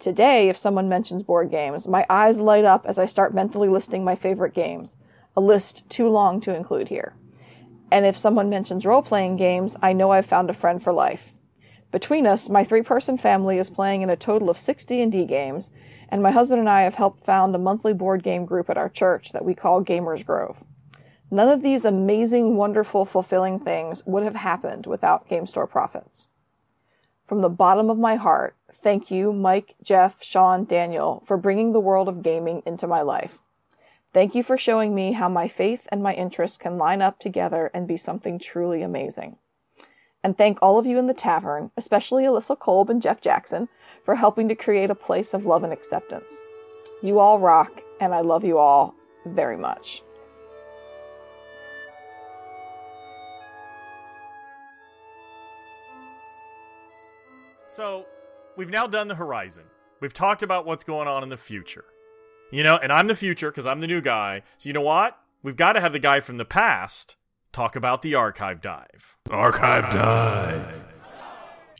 [0.00, 4.02] Today, if someone mentions board games, my eyes light up as I start mentally listing
[4.02, 4.96] my favorite games,
[5.36, 7.12] a list too long to include here.
[7.92, 11.34] And if someone mentions role playing games, I know I've found a friend for life.
[11.92, 15.70] Between us, my three person family is playing in a total of six D&D games,
[16.08, 18.88] and my husband and I have helped found a monthly board game group at our
[18.88, 20.56] church that we call Gamers Grove.
[21.30, 26.30] None of these amazing, wonderful, fulfilling things would have happened without Game Store Prophets.
[27.26, 31.80] From the bottom of my heart, Thank you, Mike, Jeff, Sean, Daniel, for bringing the
[31.80, 33.32] world of gaming into my life.
[34.14, 37.70] Thank you for showing me how my faith and my interests can line up together
[37.74, 39.36] and be something truly amazing.
[40.24, 43.68] And thank all of you in the tavern, especially Alyssa Kolb and Jeff Jackson,
[44.04, 46.30] for helping to create a place of love and acceptance.
[47.02, 48.94] You all rock, and I love you all
[49.26, 50.02] very much.
[57.68, 58.04] So,
[58.60, 59.64] we've now done the horizon.
[60.02, 61.86] We've talked about what's going on in the future.
[62.52, 64.42] You know, and I'm the future because I'm the new guy.
[64.58, 65.16] So you know what?
[65.42, 67.16] We've got to have the guy from the past
[67.52, 69.16] talk about the archive dive.
[69.30, 70.84] Archive dive.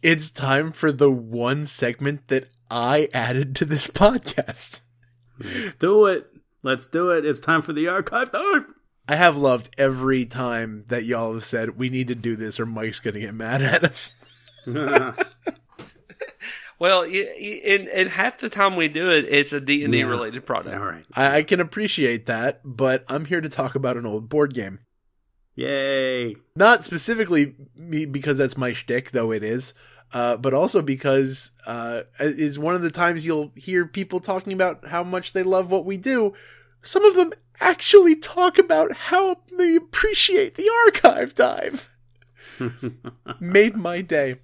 [0.03, 4.81] It's time for the one segment that I added to this podcast.
[5.39, 6.29] Let's do it.
[6.63, 7.27] Let's do it.
[7.27, 8.65] It's time for the archive dive.
[9.07, 12.65] I have loved every time that y'all have said we need to do this or
[12.65, 14.13] Mike's going to get mad at us.
[16.81, 20.75] Well, in, in half the time we do it, it's a D&D related product.
[20.75, 21.05] All right.
[21.15, 24.81] I, I can appreciate that, but I'm here to talk about an old board game.
[25.57, 26.37] Yay.
[26.57, 29.75] Not specifically me because that's my shtick, though it is,
[30.15, 34.87] uh, but also because uh, is one of the times you'll hear people talking about
[34.87, 36.33] how much they love what we do.
[36.81, 41.95] Some of them actually talk about how they appreciate the archive dive.
[43.39, 44.37] Made my day.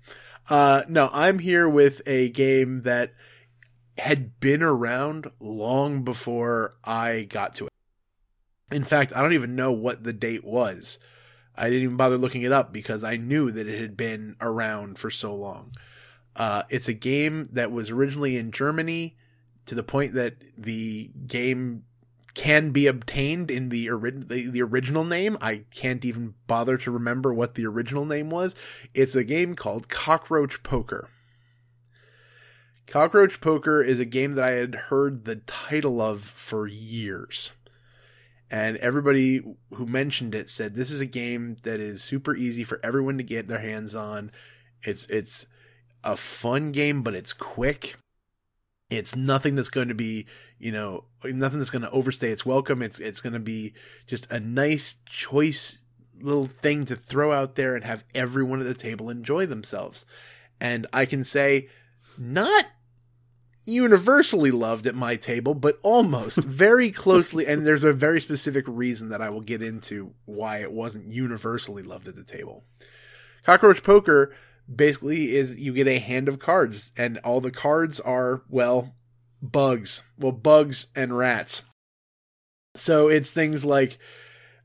[0.49, 3.15] Uh, no, I'm here with a game that
[3.99, 7.73] had been around long before I got to it.
[8.71, 10.99] In fact, I don't even know what the date was.
[11.57, 14.99] I didn't even bother looking it up because I knew that it had been around
[14.99, 15.73] for so long.
[16.35, 19.17] Uh, it's a game that was originally in Germany
[19.65, 21.85] to the point that the game
[22.37, 25.39] can be obtained in the, ori- the the original name.
[25.41, 28.55] I can't even bother to remember what the original name was.
[28.93, 31.09] It's a game called Cockroach Poker.
[32.87, 37.53] Cockroach Poker is a game that I had heard the title of for years.
[38.51, 39.41] And everybody
[39.73, 43.25] who mentioned it said this is a game that is super easy for everyone to
[43.25, 44.31] get their hands on.
[44.83, 45.47] It's it's
[46.05, 47.97] a fun game, but it's quick.
[48.89, 50.27] It's nothing that's going to be,
[50.59, 52.83] you know, nothing that's going to overstay its welcome.
[52.83, 53.75] It's it's going to be
[54.07, 55.79] just a nice choice
[56.21, 60.07] little thing to throw out there and have everyone at the table enjoy themselves.
[60.61, 61.69] And I can say,
[62.17, 62.67] not
[63.65, 67.47] universally loved at my table, but almost very closely.
[67.47, 71.83] And there's a very specific reason that I will get into why it wasn't universally
[71.83, 72.65] loved at the table.
[73.43, 74.35] Cockroach poker
[74.73, 78.95] basically is you get a hand of cards, and all the cards are, well,
[79.43, 80.03] bugs.
[80.19, 81.65] Well, bugs and rats.
[82.75, 83.99] So it's things like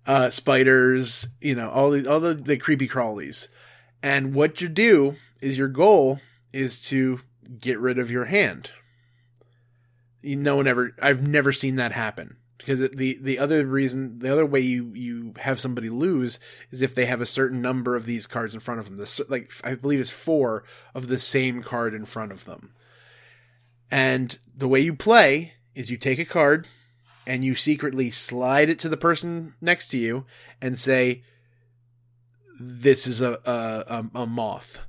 [0.06, 3.48] uh, spiders, you know, all the all the, the creepy crawlies.
[4.04, 6.20] And what you do is your goal
[6.52, 7.22] is to
[7.60, 8.72] get rid of your hand.
[10.22, 10.96] You, no one ever.
[11.02, 15.34] I've never seen that happen because the the other reason, the other way you you
[15.38, 16.40] have somebody lose
[16.70, 19.04] is if they have a certain number of these cards in front of them.
[19.30, 22.74] Like I believe it's four of the same card in front of them.
[23.90, 26.68] And the way you play is you take a card
[27.26, 30.26] and you secretly slide it to the person next to you
[30.62, 31.24] and say,
[32.60, 34.82] "This is a a, a moth."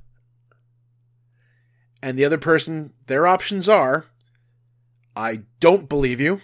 [2.03, 4.05] And the other person, their options are,
[5.15, 6.41] "I don't believe you."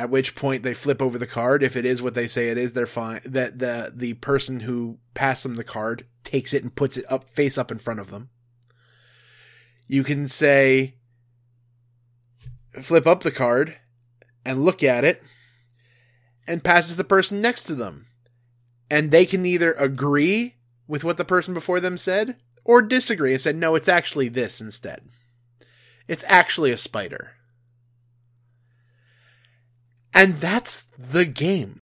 [0.00, 1.62] At which point they flip over the card.
[1.62, 3.20] If it is what they say it is, they're fine.
[3.26, 7.28] That the the person who passed them the card takes it and puts it up
[7.28, 8.30] face up in front of them.
[9.88, 10.94] You can say,
[12.80, 13.76] flip up the card
[14.42, 15.22] and look at it
[16.46, 18.06] and pass it the person next to them.
[18.90, 20.56] And they can either agree
[20.88, 24.62] with what the person before them said or disagree and said, no, it's actually this
[24.62, 25.02] instead.
[26.08, 27.32] It's actually a spider.
[30.12, 31.80] And that's the game.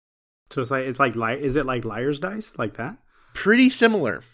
[0.52, 2.98] So it's like it's like li- is it like liar's dice like that?
[3.34, 4.24] Pretty similar.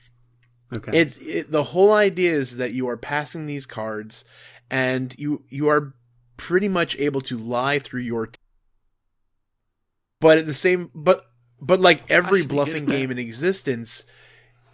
[0.74, 0.99] Okay.
[0.99, 4.24] It's it, the whole idea is that you are passing these cards
[4.70, 5.95] and you you are
[6.37, 8.39] pretty much able to lie through your t-
[10.20, 11.24] but at the same but
[11.61, 14.05] but like every bluffing game in existence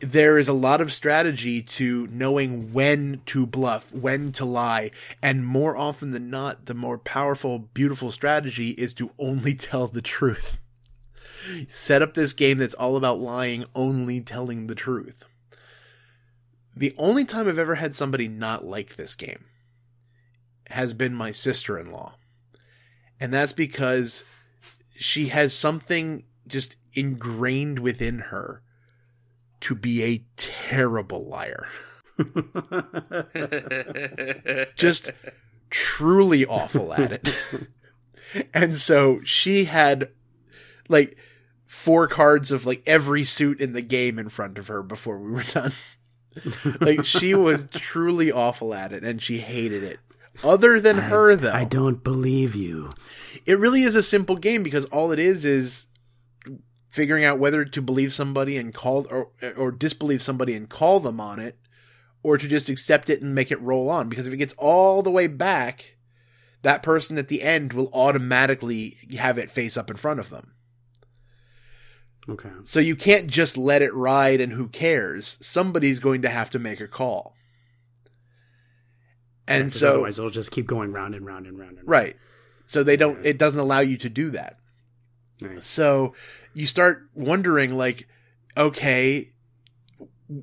[0.03, 4.91] there is a lot of strategy to knowing when to bluff, when to lie,
[5.23, 10.03] and more often than not, the more powerful, beautiful strategy is to only tell the
[10.03, 10.59] truth.
[11.69, 15.25] Set up this game that's all about lying, only telling the truth.
[16.77, 19.45] The only time I've ever had somebody not like this game
[20.69, 22.15] has been my sister in law.
[23.21, 24.25] And that's because
[24.97, 28.63] she has something just ingrained within her
[29.63, 31.67] to be a terrible liar.
[34.77, 35.11] just
[35.71, 37.35] truly awful at it.
[38.55, 40.11] and so she had
[40.89, 41.17] like
[41.67, 45.31] four cards of like every suit in the game in front of her before we
[45.31, 45.73] were done.
[46.81, 50.01] like she was truly awful at it and she hated it.
[50.43, 51.53] Other than I, her though.
[51.53, 52.93] I don't believe you.
[53.47, 55.87] It really is a simple game because all it is is
[56.93, 61.19] figuring out whether to believe somebody and call or or disbelieve somebody and call them
[61.21, 61.59] on it
[62.23, 65.03] or to just accept it and make it roll on because if it gets all
[65.03, 65.97] the way back
[66.61, 70.53] that person at the end will automatically have it face up in front of them.
[72.29, 72.51] Okay.
[72.65, 75.39] So you can't just let it ride and who cares?
[75.41, 77.35] Somebody's going to have to make a call.
[79.49, 81.89] And yeah, so otherwise it'll just keep going round and round and round and round.
[81.89, 82.17] Right.
[82.67, 84.59] So they don't it doesn't allow you to do that.
[85.41, 85.67] Nice.
[85.67, 86.15] So
[86.55, 88.09] you start wondering like
[88.57, 89.31] okay,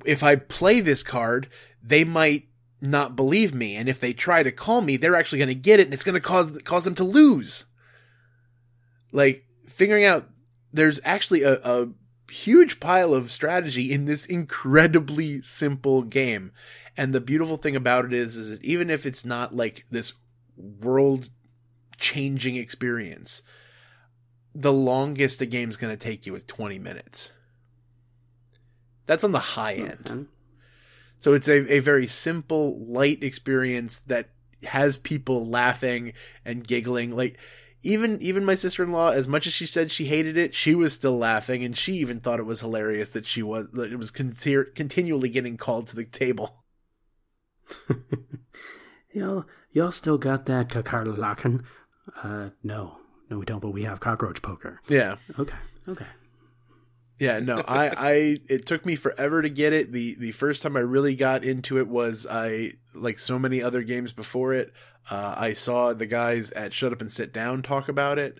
[0.04, 1.48] if I play this card,
[1.82, 2.48] they might
[2.80, 5.80] not believe me and if they try to call me, they're actually going to get
[5.80, 7.66] it and it's going to cause cause them to lose.
[9.12, 10.28] Like figuring out
[10.72, 11.88] there's actually a, a
[12.30, 16.52] huge pile of strategy in this incredibly simple game.
[16.96, 20.12] And the beautiful thing about it is, is that even if it's not like this
[20.56, 21.28] world
[21.98, 23.42] changing experience,
[24.54, 27.32] the longest the game's going to take you is 20 minutes.
[29.06, 30.06] That's on the high end.
[30.06, 30.24] Okay.
[31.18, 34.30] So it's a, a very simple, light experience that
[34.64, 37.14] has people laughing and giggling.
[37.14, 37.38] Like,
[37.82, 41.16] even even my sister-in-law as much as she said she hated it she was still
[41.16, 44.34] laughing and she even thought it was hilarious that she was that it was con-
[44.74, 46.62] continually getting called to the table
[49.12, 51.64] y'all y'all still got that Kakerlaken
[52.22, 52.98] uh no
[53.30, 54.80] no we don't but we have cockroach poker.
[54.88, 55.16] Yeah.
[55.38, 55.56] Okay
[55.88, 56.06] okay.
[57.18, 59.92] Yeah no i i it took me forever to get it.
[59.92, 63.82] The the first time i really got into it was i like so many other
[63.82, 64.72] games before it
[65.10, 68.38] uh, I saw the guys at Shut Up and Sit Down talk about it,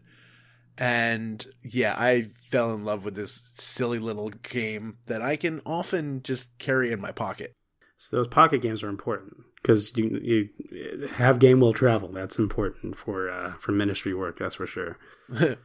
[0.79, 6.23] And yeah, I fell in love with this silly little game that I can often
[6.23, 7.55] just carry in my pocket.
[7.97, 12.09] So those pocket games are important because you you have game will travel.
[12.09, 14.39] That's important for uh, for ministry work.
[14.39, 14.99] That's for sure.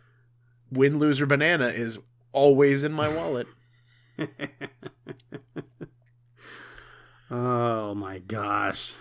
[0.71, 1.99] Win, lose, or banana is
[2.31, 3.47] always in my wallet.
[7.31, 8.93] oh my gosh!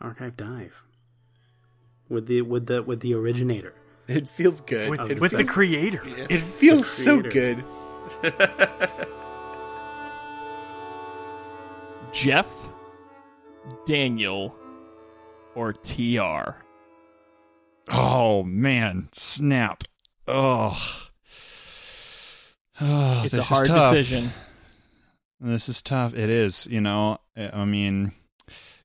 [0.00, 0.84] Archive dive
[2.08, 3.74] with the with the with the originator.
[4.06, 4.90] It feels good.
[4.90, 6.02] With, it with the feels, creator.
[6.06, 7.64] It feels The so good.
[12.12, 12.67] Jeff,
[13.86, 14.54] Daniel,
[15.54, 16.56] or TR?
[17.88, 19.84] Oh man, snap.
[20.26, 20.76] Oh.
[22.80, 23.92] Oh, It's a hard tough.
[23.92, 24.30] decision.
[25.40, 26.14] This is tough.
[26.14, 27.18] It is, you know.
[27.36, 28.12] I mean,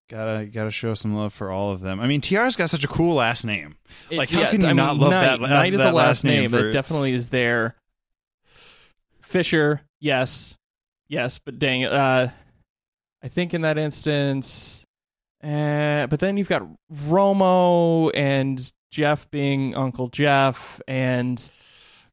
[0.09, 1.99] gotta gotta show some love for all of them.
[1.99, 3.75] I mean, TR's got such a cool last name.
[4.09, 5.81] It- Like, how yeah, can you I not mean, love Knight, that last, Knight is
[5.81, 6.49] that a last name.
[6.49, 7.75] for- That definitely is there.
[9.21, 10.55] Fisher, yes,
[11.07, 12.31] yes, but dang, uh,
[13.23, 14.85] I think in that instance,
[15.43, 21.49] uh, but then you've got Romo and Jeff being Uncle Jeff, and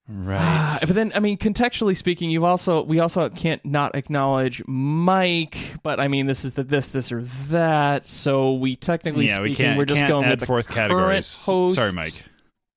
[0.09, 0.79] right.
[0.81, 5.59] but then I mean, contextually speaking, you've also we also can't not acknowledge Mike.
[5.83, 9.49] But I mean, this is the this this or that, so we technically yeah, we
[9.49, 9.79] speaking, can't.
[9.79, 11.45] we're just can't going add with the fourth categories.
[11.45, 11.77] hosts.
[11.77, 12.25] Sorry, Mike.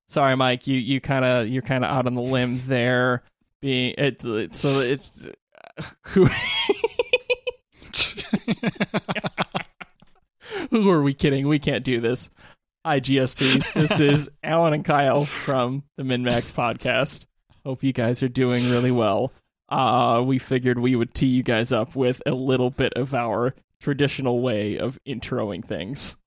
[0.07, 0.67] Sorry, Mike.
[0.67, 3.23] You you kind of you're kind of out on the limb there.
[3.61, 5.27] Being it's, it's so it's
[6.07, 6.27] who
[10.69, 11.47] who are we kidding?
[11.47, 12.29] We can't do this.
[12.85, 13.73] Hi GSP.
[13.73, 17.25] This is Alan and Kyle from the MinMax podcast.
[17.65, 19.31] Hope you guys are doing really well.
[19.69, 23.55] Uh, we figured we would tee you guys up with a little bit of our
[23.79, 26.17] traditional way of introing things.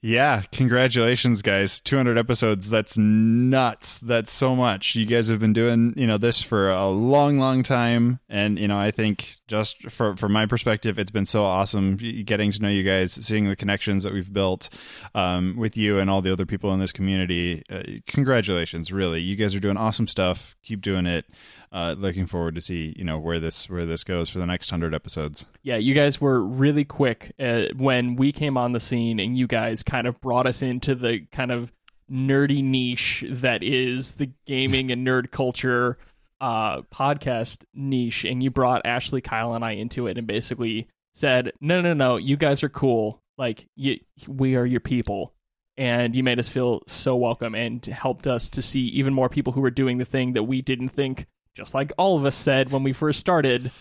[0.00, 1.80] Yeah, congratulations, guys!
[1.80, 2.70] Two hundred episodes.
[2.70, 3.98] That's nuts.
[3.98, 4.94] That's so much.
[4.94, 8.68] You guys have been doing, you know, this for a long, long time, and you
[8.68, 12.68] know, I think just for from my perspective, it's been so awesome getting to know
[12.68, 14.68] you guys, seeing the connections that we've built
[15.16, 17.64] um, with you and all the other people in this community.
[17.68, 19.20] Uh, congratulations, really.
[19.20, 20.54] You guys are doing awesome stuff.
[20.62, 21.24] Keep doing it.
[21.70, 24.70] Uh, looking forward to see, you know, where this where this goes for the next
[24.70, 25.46] hundred episodes.
[25.62, 29.46] Yeah, you guys were really quick uh, when we came on the scene, and you
[29.46, 31.72] guys kind of brought us into the kind of
[32.10, 35.98] nerdy niche that is the gaming and nerd culture
[36.40, 38.24] uh, podcast niche.
[38.24, 42.16] And you brought Ashley, Kyle, and I into it, and basically said, "No, no, no,
[42.16, 43.22] you guys are cool.
[43.36, 45.34] Like, you, we are your people."
[45.76, 49.52] And you made us feel so welcome, and helped us to see even more people
[49.52, 51.26] who were doing the thing that we didn't think.
[51.58, 53.72] Just like all of us said when we first started,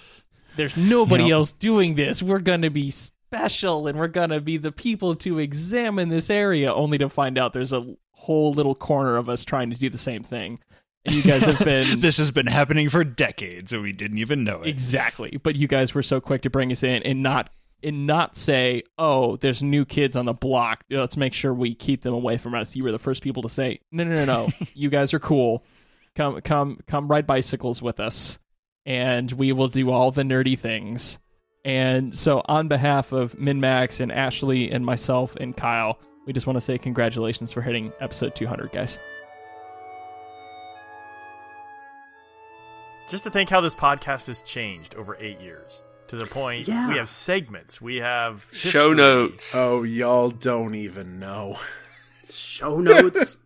[0.56, 2.24] there's nobody You know- else doing this.
[2.24, 6.30] We're going to be special and we're going to be the people to examine this
[6.32, 9.90] area, only to find out there's a whole little corner of us trying to do
[9.92, 10.60] the same thing.
[11.06, 12.00] And you guys have been.
[12.02, 14.70] this has been happening for decades, and we didn't even know it.
[14.70, 15.40] Exactly.
[15.42, 17.50] But you guys were so quick to bring us in and not.
[17.84, 20.84] And not say, "Oh, there's new kids on the block.
[20.90, 23.50] Let's make sure we keep them away from us." You were the first people to
[23.50, 24.48] say, "No, no, no, no.
[24.74, 25.64] you guys are cool.
[26.18, 28.40] Come, come, come ride bicycles with us,
[28.88, 31.20] and we will do all the nerdy things."
[31.64, 36.58] And so, on behalf of MinMax and Ashley and myself and Kyle, we just want
[36.58, 38.98] to say congratulations for hitting episode 200, guys.
[43.10, 46.90] Just to think how this podcast has changed over eight years to the point Yeah.
[46.90, 49.54] we have segments, we have Show notes.
[49.56, 51.58] Oh, y'all don't even know.
[52.30, 53.38] Show notes.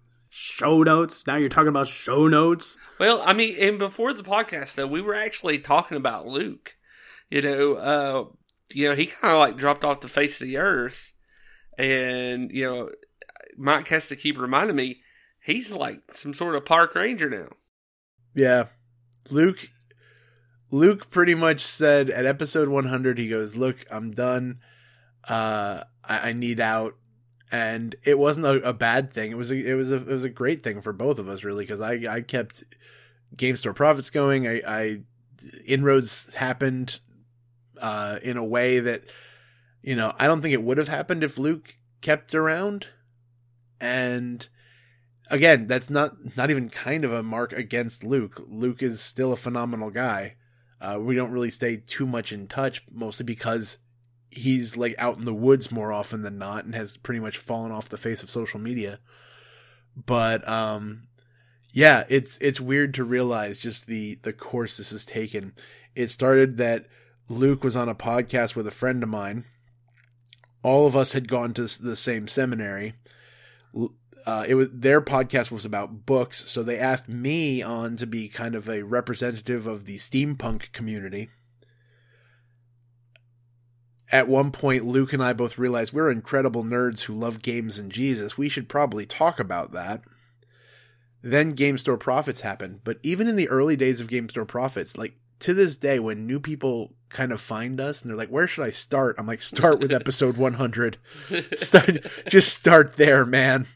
[0.62, 1.26] Show notes.
[1.26, 2.78] Now you're talking about show notes.
[2.99, 6.78] Well, I mean, and before the podcast though, we were actually talking about Luke.
[7.30, 8.26] You know, uh,
[8.74, 11.14] you know, he kind of like dropped off the face of the earth,
[11.78, 12.89] and you know,
[13.57, 15.01] Mike has to keep reminding me
[15.43, 17.49] he's like some sort of park ranger now.
[18.36, 18.66] Yeah.
[19.30, 19.70] Luke
[20.70, 24.59] Luke pretty much said at episode 100 he goes, "Look, I'm done.
[25.28, 26.95] Uh I, I need out."
[27.52, 29.32] And it wasn't a, a bad thing.
[29.32, 31.43] It was a it was a it was a great thing for both of us
[31.43, 32.64] really cuz I I kept
[33.36, 34.47] game store prophets going.
[34.47, 35.02] I I
[35.66, 36.99] inroads happened
[37.80, 39.04] uh in a way that
[39.82, 42.88] you know, I don't think it would have happened if Luke kept around.
[43.80, 44.47] And
[45.30, 48.43] again, that's not not even kind of a mark against Luke.
[48.47, 50.36] Luke is still a phenomenal guy.
[50.80, 53.78] Uh, we don't really stay too much in touch, mostly because
[54.32, 57.72] he's like out in the woods more often than not, and has pretty much fallen
[57.72, 59.00] off the face of social media.
[59.96, 61.08] But um,
[61.72, 65.54] yeah, it's it's weird to realize just the the course this has taken.
[65.96, 66.88] It started that
[67.28, 69.46] Luke was on a podcast with a friend of mine.
[70.64, 72.94] All of us had gone to the same seminary
[74.26, 78.28] uh, it was their podcast was about books, so they asked me on to be
[78.28, 81.30] kind of a representative of the steampunk community.
[84.12, 87.91] At one point, Luke and I both realized we're incredible nerds who love games and
[87.91, 88.38] Jesus.
[88.38, 90.01] We should probably talk about that.
[91.22, 94.97] Then Game Store Prophets happened, but even in the early days of Game Store Prophets,
[94.97, 98.47] like to this day, when new people kind of find us and they're like, "Where
[98.47, 100.97] should I start?" I'm like, "Start with episode 100.
[101.55, 103.68] Start, just start there, man."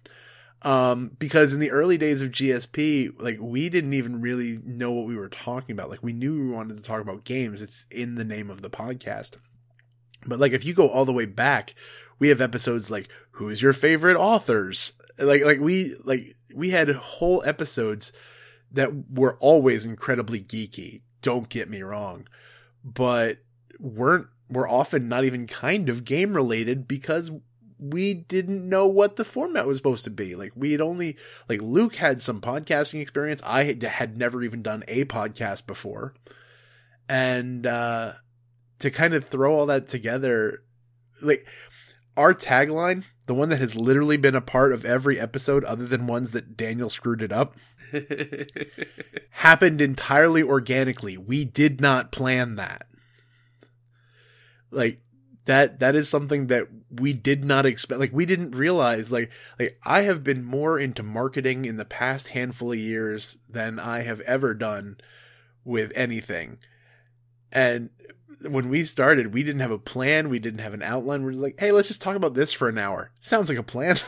[0.63, 5.05] Um, because in the early days of GSP, like we didn't even really know what
[5.05, 5.89] we were talking about.
[5.91, 7.61] Like we knew we wanted to talk about games.
[7.61, 9.37] It's in the name of the podcast.
[10.25, 11.75] But like if you go all the way back,
[12.19, 14.93] we have episodes like who is your favorite authors?
[15.17, 18.13] Like like we like we had whole episodes
[18.71, 21.01] that were always incredibly geeky.
[21.21, 22.27] Don't get me wrong,
[22.83, 23.39] but
[23.79, 27.31] weren't were often not even kind of game related because
[27.79, 30.35] we didn't know what the format was supposed to be.
[30.35, 31.17] Like we had only
[31.49, 33.41] like Luke had some podcasting experience.
[33.43, 36.13] I had, had never even done a podcast before.
[37.09, 38.13] And uh
[38.79, 40.63] to kind of throw all that together
[41.21, 41.45] like
[42.17, 46.07] our tagline, the one that has literally been a part of every episode other than
[46.07, 47.55] ones that Daniel screwed it up,
[49.31, 51.17] happened entirely organically.
[51.17, 52.87] We did not plan that.
[54.71, 54.99] Like
[55.45, 59.77] that that is something that we did not expect like we didn't realize like like
[59.83, 64.21] I have been more into marketing in the past handful of years than I have
[64.21, 64.97] ever done
[65.63, 66.57] with anything.
[67.51, 67.89] And
[68.47, 71.23] when we started, we didn't have a plan, we didn't have an outline.
[71.25, 73.63] We are like, "Hey, let's just talk about this for an hour." Sounds like a
[73.63, 73.97] plan.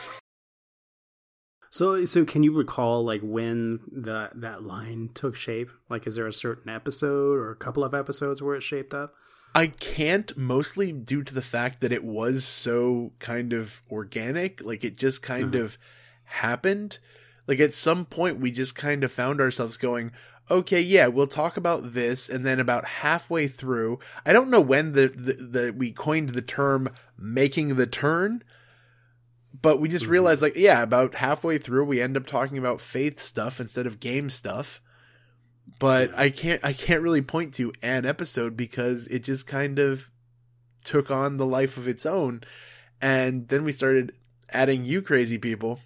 [1.70, 5.68] So, so can you recall like when that that line took shape?
[5.90, 9.12] Like, is there a certain episode or a couple of episodes where it shaped up?
[9.54, 14.62] I can't, mostly due to the fact that it was so kind of organic.
[14.64, 15.64] Like, it just kind Uh-huh.
[15.64, 15.78] of
[16.24, 16.98] happened.
[17.46, 20.12] Like, at some point, we just kind of found ourselves going,
[20.50, 22.28] okay, yeah, we'll talk about this.
[22.28, 26.42] And then about halfway through, I don't know when the, the, the we coined the
[26.42, 28.42] term making the turn,
[29.60, 30.12] but we just mm-hmm.
[30.12, 34.00] realized, like, yeah, about halfway through, we end up talking about faith stuff instead of
[34.00, 34.80] game stuff.
[35.78, 40.10] But I can't I can't really point to an episode because it just kind of
[40.82, 42.42] took on the life of its own
[43.00, 44.12] and then we started
[44.50, 45.80] adding you crazy people.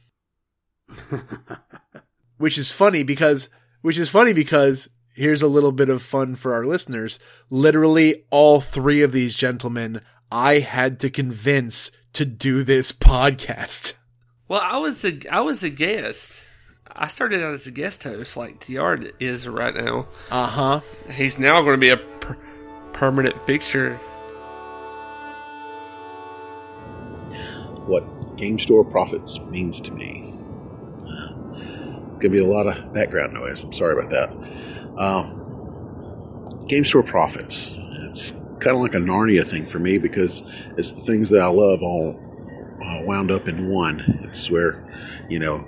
[2.38, 3.48] Which is funny because
[3.82, 7.18] which is funny because here's a little bit of fun for our listeners
[7.50, 13.94] literally all three of these gentlemen I had to convince to do this podcast
[14.48, 16.30] Well, I was a I was a guest.
[16.94, 20.08] I started out as a guest host, like TR is right now.
[20.30, 20.80] Uh huh.
[21.10, 22.36] He's now going to be a per-
[22.92, 23.98] permanent fixture.
[27.86, 30.31] what game store prophets means to me.
[32.22, 33.64] Gonna be a lot of background noise.
[33.64, 34.30] I'm sorry about that.
[34.96, 35.24] Uh,
[36.68, 37.72] game store prophets.
[38.08, 40.40] It's kind of like a Narnia thing for me because
[40.76, 42.16] it's the things that I love all
[42.80, 44.20] uh, wound up in one.
[44.22, 44.86] It's where,
[45.28, 45.66] you know,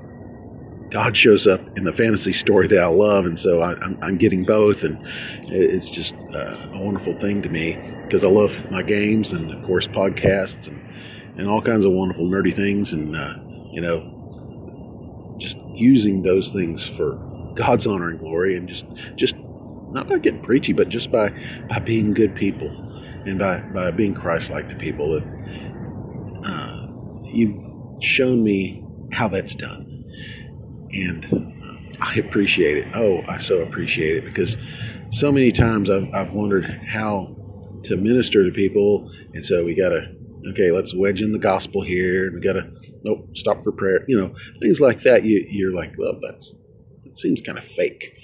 [0.90, 4.16] God shows up in the fantasy story that I love, and so I, I'm, I'm
[4.16, 4.96] getting both, and
[5.48, 9.64] it's just uh, a wonderful thing to me because I love my games and, of
[9.64, 10.80] course, podcasts and
[11.36, 13.34] and all kinds of wonderful nerdy things, and uh,
[13.72, 14.13] you know,
[15.38, 17.14] just using those things for
[17.54, 18.84] God's honor and glory, and just
[19.16, 19.36] just
[19.90, 21.30] not by getting preachy, but just by
[21.68, 22.68] by being good people
[23.26, 25.12] and by by being Christ-like to people.
[25.12, 26.86] That uh,
[27.24, 30.04] you've shown me how that's done,
[30.92, 32.88] and uh, I appreciate it.
[32.94, 34.56] Oh, I so appreciate it because
[35.10, 37.36] so many times I've I've wondered how
[37.84, 40.14] to minister to people, and so we got to
[40.50, 42.70] okay, let's wedge in the gospel here, and we got to
[43.04, 44.04] nope, stop for prayer.
[44.08, 45.24] You know, things like that.
[45.24, 46.54] You you're like, well, that's
[47.04, 48.14] it seems kind of fake,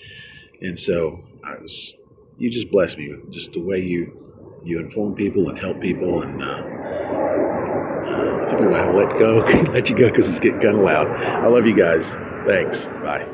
[0.61, 1.95] and so I was
[2.39, 6.23] you just bless me with just the way you you inform people and help people,
[6.23, 9.39] and uh, uh, I think I'm gonna let go,
[9.73, 11.09] let you go because it's getting kind of loud.
[11.09, 12.07] I love you guys.
[12.47, 12.87] Thanks.
[13.05, 13.27] Bye.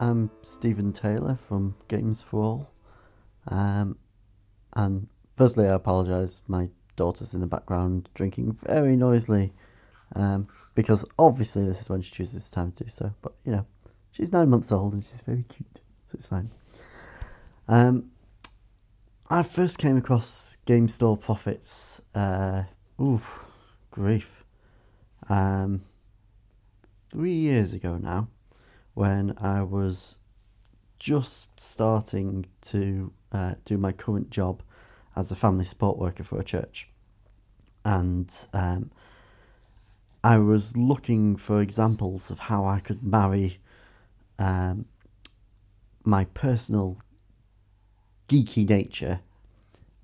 [0.00, 2.77] I'm Stephen Taylor from Games for All.
[3.48, 3.98] Um,
[4.74, 6.40] and firstly, I apologise.
[6.48, 9.52] My daughter's in the background drinking very noisily.
[10.14, 13.12] Um, because obviously this is when she chooses the time to do so.
[13.20, 13.66] But you know,
[14.12, 16.50] she's nine months old and she's very cute, so it's fine.
[17.66, 18.10] Um,
[19.28, 22.00] I first came across Game Store Prophets.
[22.14, 22.64] Uh,
[23.00, 23.20] ooh,
[23.90, 24.44] grief.
[25.28, 25.80] Um,
[27.10, 28.28] three years ago now
[28.94, 30.18] when I was
[30.98, 34.62] just starting to uh, do my current job
[35.16, 36.90] as a family support worker for a church,
[37.84, 38.90] and um,
[40.22, 43.58] I was looking for examples of how I could marry
[44.38, 44.86] um,
[46.04, 46.96] my personal
[48.28, 49.20] geeky nature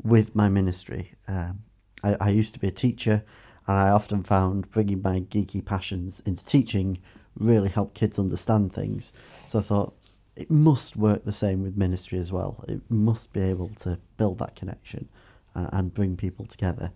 [0.02, 1.12] with my ministry.
[1.26, 1.62] Um,
[2.02, 3.24] I, I used to be a teacher,
[3.66, 6.98] and I often found bringing my geeky passions into teaching
[7.38, 9.12] really helped kids understand things.
[9.48, 9.94] So I thought
[10.36, 12.64] it must work the same with ministry as well.
[12.68, 15.08] It must be able to build that connection
[15.54, 16.92] and, and bring people together.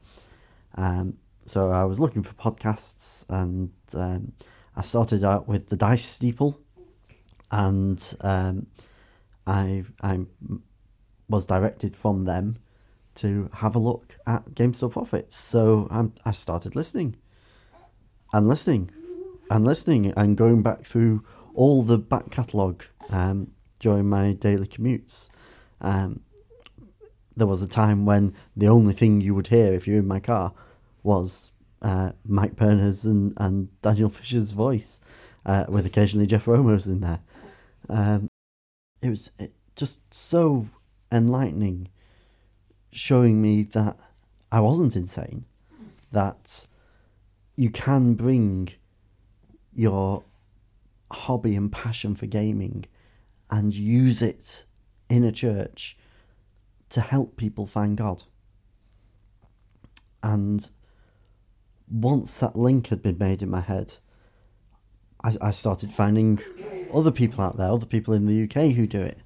[0.75, 4.33] Um, so I was looking for podcasts, and um,
[4.77, 6.61] I started out with the Dice Steeple,
[7.51, 8.67] and um,
[9.47, 10.27] I I
[11.29, 12.57] was directed from them
[13.17, 15.37] to have a look at GameStore Prophets.
[15.37, 17.17] So I'm, I started listening
[18.33, 18.91] and listening
[19.51, 21.25] and listening and going back through
[21.59, 23.51] all the back catalogue um,
[23.81, 25.31] during my daily commutes.
[25.81, 26.21] Um,
[27.37, 30.21] there was a time when the only thing you would hear if you're in my
[30.21, 30.53] car
[31.03, 31.51] was
[31.83, 35.01] uh, Mike Perna's and, and Daniel Fisher's voice,
[35.45, 37.19] uh, with occasionally Jeff Romo's in there.
[37.89, 38.31] Um,
[39.03, 39.33] it was
[39.75, 40.69] just so
[41.11, 41.89] enlightening
[42.93, 43.99] showing me that
[44.53, 45.45] I wasn't insane,
[46.13, 46.69] that
[47.57, 48.69] you can bring
[49.73, 50.23] your
[51.11, 52.85] hobby and passion for gaming
[53.51, 54.65] and use it
[55.09, 55.97] in a church
[56.91, 58.23] to help people find God.
[60.23, 60.69] And
[61.91, 63.95] once that link had been made in my head,
[65.23, 66.41] I, I started finding
[66.93, 69.19] other people out there, other people in the UK who do it.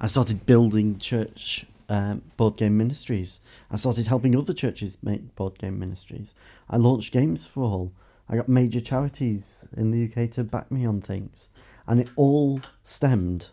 [0.00, 3.40] I started building church um, board game ministries.
[3.70, 6.34] I started helping other churches make board game ministries.
[6.68, 7.92] I launched Games for All.
[8.28, 11.48] I got major charities in the UK to back me on things.
[11.86, 13.46] And it all stemmed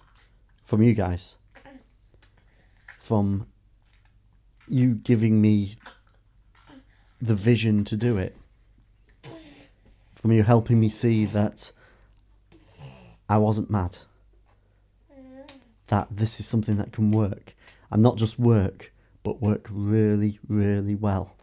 [0.65, 1.35] from you guys.
[2.99, 3.45] From
[4.67, 5.75] you giving me
[7.21, 8.35] the vision to do it.
[10.15, 11.71] From you helping me see that
[13.29, 13.97] I wasn't mad.
[15.87, 17.53] That this is something that can work
[17.91, 21.35] and not just work, but work really, really well.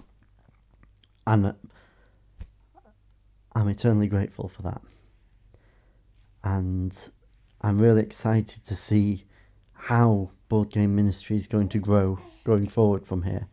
[1.26, 1.54] And
[3.54, 4.80] I'm eternally grateful for that.
[6.42, 6.96] And
[7.60, 9.24] I'm really excited to see
[9.72, 13.48] how Board Game Ministry is going to grow going forward from here.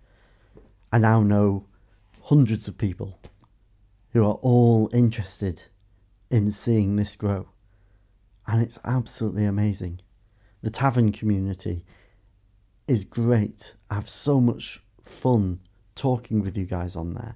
[0.92, 1.66] I now know
[2.24, 3.20] hundreds of people
[4.12, 5.62] who are all interested
[6.30, 7.48] in seeing this grow.
[8.48, 10.00] And it's absolutely amazing.
[10.62, 11.86] The tavern community
[12.88, 13.76] is great.
[13.90, 15.60] I have so much fun
[15.96, 17.36] talking with you guys on there.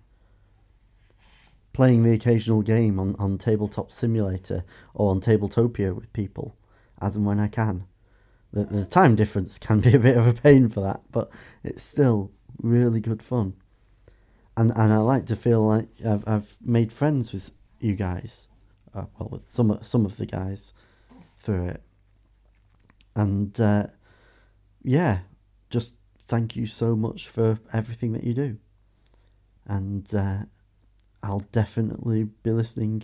[1.73, 4.63] Playing the occasional game on, on Tabletop Simulator
[4.93, 6.55] or on Tabletopia with people
[7.01, 7.85] as and when I can.
[8.53, 11.31] The, the time difference can be a bit of a pain for that, but
[11.63, 13.53] it's still really good fun.
[14.57, 17.49] And and I like to feel like I've, I've made friends with
[17.79, 18.47] you guys,
[18.93, 20.73] uh, well, with some some of the guys
[21.37, 21.83] through it.
[23.15, 23.87] And uh,
[24.83, 25.19] yeah,
[25.69, 25.95] just
[26.27, 28.57] thank you so much for everything that you do.
[29.65, 30.39] And uh,
[31.23, 33.03] I'll definitely be listening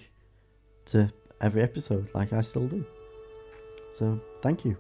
[0.85, 2.85] to every episode like I still do.
[3.91, 4.77] So, thank you.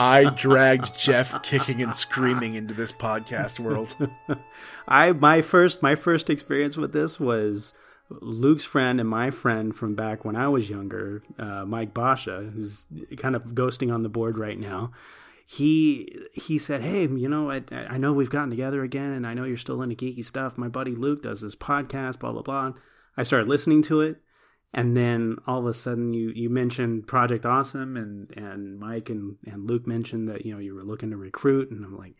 [0.00, 3.96] I dragged Jeff kicking and screaming into this podcast world.
[4.88, 7.74] I my first my first experience with this was
[8.08, 12.86] Luke's friend and my friend from back when I was younger, uh, Mike Basha, who's
[13.16, 14.92] kind of ghosting on the board right now.
[15.50, 19.32] He he said, "Hey, you know, I I know we've gotten together again, and I
[19.32, 20.58] know you're still into geeky stuff.
[20.58, 22.74] My buddy Luke does this podcast, blah blah blah."
[23.16, 24.20] I started listening to it,
[24.74, 29.38] and then all of a sudden, you you mentioned Project Awesome, and and Mike and
[29.46, 32.16] and Luke mentioned that you know you were looking to recruit, and I'm like,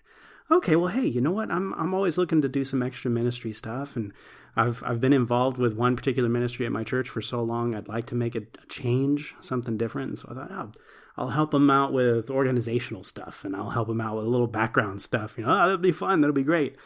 [0.50, 1.50] okay, well, hey, you know what?
[1.50, 4.14] I'm I'm always looking to do some extra ministry stuff, and
[4.56, 7.74] I've I've been involved with one particular ministry at my church for so long.
[7.74, 10.08] I'd like to make a, a change, something different.
[10.08, 10.72] And so I thought, oh,
[11.18, 14.46] I'll help them out with organizational stuff, and I'll help them out with a little
[14.46, 15.36] background stuff.
[15.36, 16.20] You know, oh, that'll be fun.
[16.20, 16.76] That'll be great.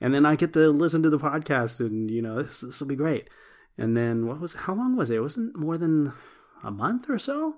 [0.00, 2.88] And then I get to listen to the podcast, and you know, this this will
[2.88, 3.30] be great.
[3.78, 5.16] And then what was how long was it?
[5.16, 6.12] It wasn't more than
[6.64, 7.56] a month or so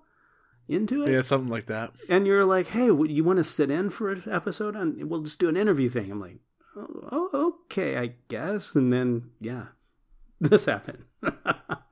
[0.69, 1.11] into it.
[1.11, 1.93] Yeah, something like that.
[2.09, 4.77] And you're like, hey, you want to sit in for an episode?
[4.77, 6.11] And we'll just do an interview thing.
[6.11, 6.39] I'm like,
[6.77, 8.75] oh, okay, I guess.
[8.75, 9.67] And then, yeah,
[10.41, 11.05] this happened.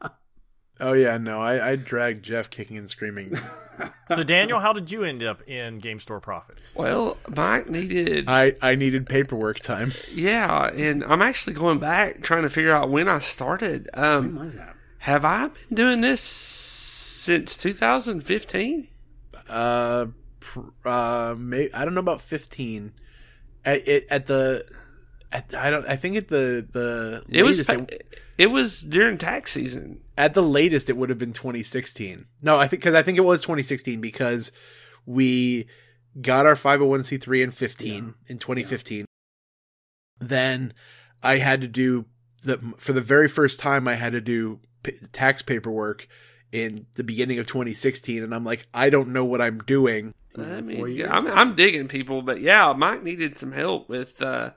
[0.80, 3.38] oh, yeah, no, I, I dragged Jeff kicking and screaming.
[4.08, 6.72] so, Daniel, how did you end up in Game Store Prophets?
[6.74, 8.28] Well, Mike needed.
[8.28, 9.92] I, I needed paperwork time.
[10.12, 13.88] Yeah, and I'm actually going back trying to figure out when I started.
[13.94, 14.74] Um, when was that?
[14.98, 18.88] Have I been doing this since 2015?
[19.48, 20.06] Uh,
[20.40, 22.92] pr- uh, may, I don't know about fifteen.
[23.64, 24.64] At, it, at the,
[25.32, 25.86] at, I don't.
[25.86, 30.02] I think at the the It was pa- it was during tax season.
[30.18, 32.26] at the latest it would have been 2016.
[32.42, 34.52] No, I think because I think it was 2016 because
[35.06, 35.66] we
[36.20, 39.06] got our 501c3 in 15 in 2015.
[40.20, 40.72] Then
[41.22, 42.04] I had to do
[42.44, 46.06] the for the very first time I had to do p- tax paperwork
[46.52, 50.12] in the beginning of 2016 and I'm like I don't know what I'm doing.
[50.38, 54.50] I mean, yeah, I'm, I'm digging people, but yeah, Mike needed some help with uh,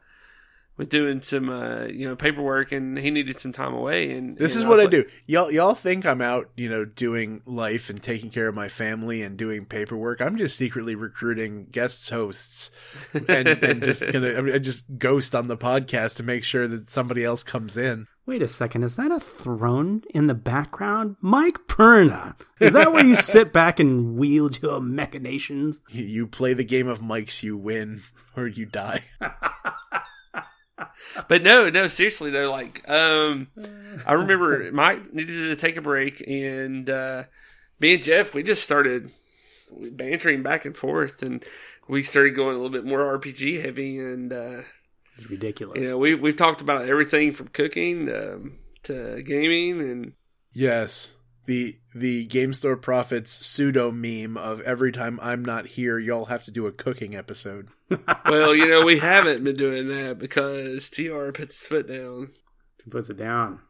[0.80, 4.12] with doing some uh, you know paperwork, and he needed some time away.
[4.12, 5.06] And This and is what was I like- do.
[5.28, 9.22] Y'all y'all think I'm out, you know, doing life and taking care of my family
[9.22, 10.22] and doing paperwork.
[10.22, 12.72] I'm just secretly recruiting guest hosts
[13.14, 16.68] and, and just gonna I mean, I just ghost on the podcast to make sure
[16.68, 18.06] that somebody else comes in.
[18.26, 21.16] Wait a second, is that a throne in the background?
[21.20, 22.36] Mike Perna.
[22.60, 25.82] Is that where you sit back and wield your machinations?
[25.90, 28.04] You- You play the game of mics, you win
[28.38, 29.02] or you die.
[31.28, 33.48] But no, no, seriously though, like um
[34.06, 37.24] I remember Mike needed to take a break and uh
[37.80, 39.12] me and Jeff we just started
[39.72, 41.44] bantering back and forth and
[41.88, 44.62] we started going a little bit more RPG heavy and uh
[45.18, 45.84] It's ridiculous.
[45.84, 50.14] you know, we we've talked about everything from cooking um, to gaming and
[50.52, 51.14] Yes.
[51.50, 56.44] The the Game Store Prophets pseudo meme of every time I'm not here, y'all have
[56.44, 57.70] to do a cooking episode.
[58.28, 62.34] well, you know, we haven't been doing that because TR puts his foot down.
[62.86, 63.62] He puts it down.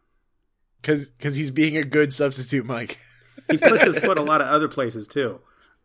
[0.83, 2.99] Cause, cause he's being a good substitute, Mike.
[3.49, 5.39] He puts his foot a lot of other places too.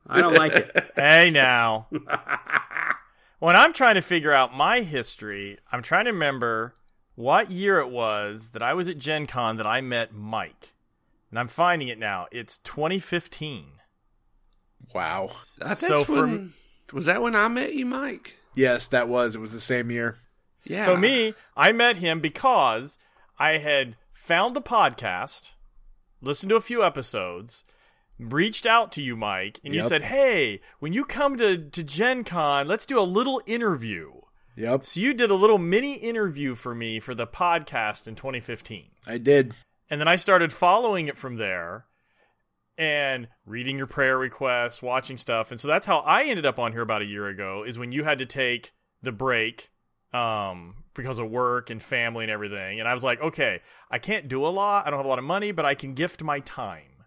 [0.04, 0.92] I don't like it.
[0.96, 1.86] Hey now.
[3.38, 6.74] when I'm trying to figure out my history, I'm trying to remember
[7.14, 10.73] what year it was that I was at Gen Con that I met Mike.
[11.34, 12.28] And I'm finding it now.
[12.30, 13.80] It's 2015.
[14.94, 15.30] Wow.
[15.60, 16.52] I think So that's for- when,
[16.92, 18.34] was that when I met you, Mike?
[18.54, 19.34] Yes, that was.
[19.34, 20.18] It was the same year.
[20.62, 20.84] Yeah.
[20.84, 22.98] So me, I met him because
[23.36, 25.54] I had found the podcast,
[26.20, 27.64] listened to a few episodes,
[28.16, 32.22] reached out to you, Mike, and you said, "Hey, when you come to to Gen
[32.22, 34.20] Con, let's do a little interview."
[34.54, 34.86] Yep.
[34.86, 38.92] So you did a little mini interview for me for the podcast in 2015.
[39.04, 39.52] I did.
[39.94, 41.86] And then I started following it from there
[42.76, 45.52] and reading your prayer requests, watching stuff.
[45.52, 47.92] And so that's how I ended up on here about a year ago is when
[47.92, 48.72] you had to take
[49.02, 49.70] the break
[50.12, 52.80] um because of work and family and everything.
[52.80, 54.84] And I was like, "Okay, I can't do a lot.
[54.84, 57.04] I don't have a lot of money, but I can gift my time."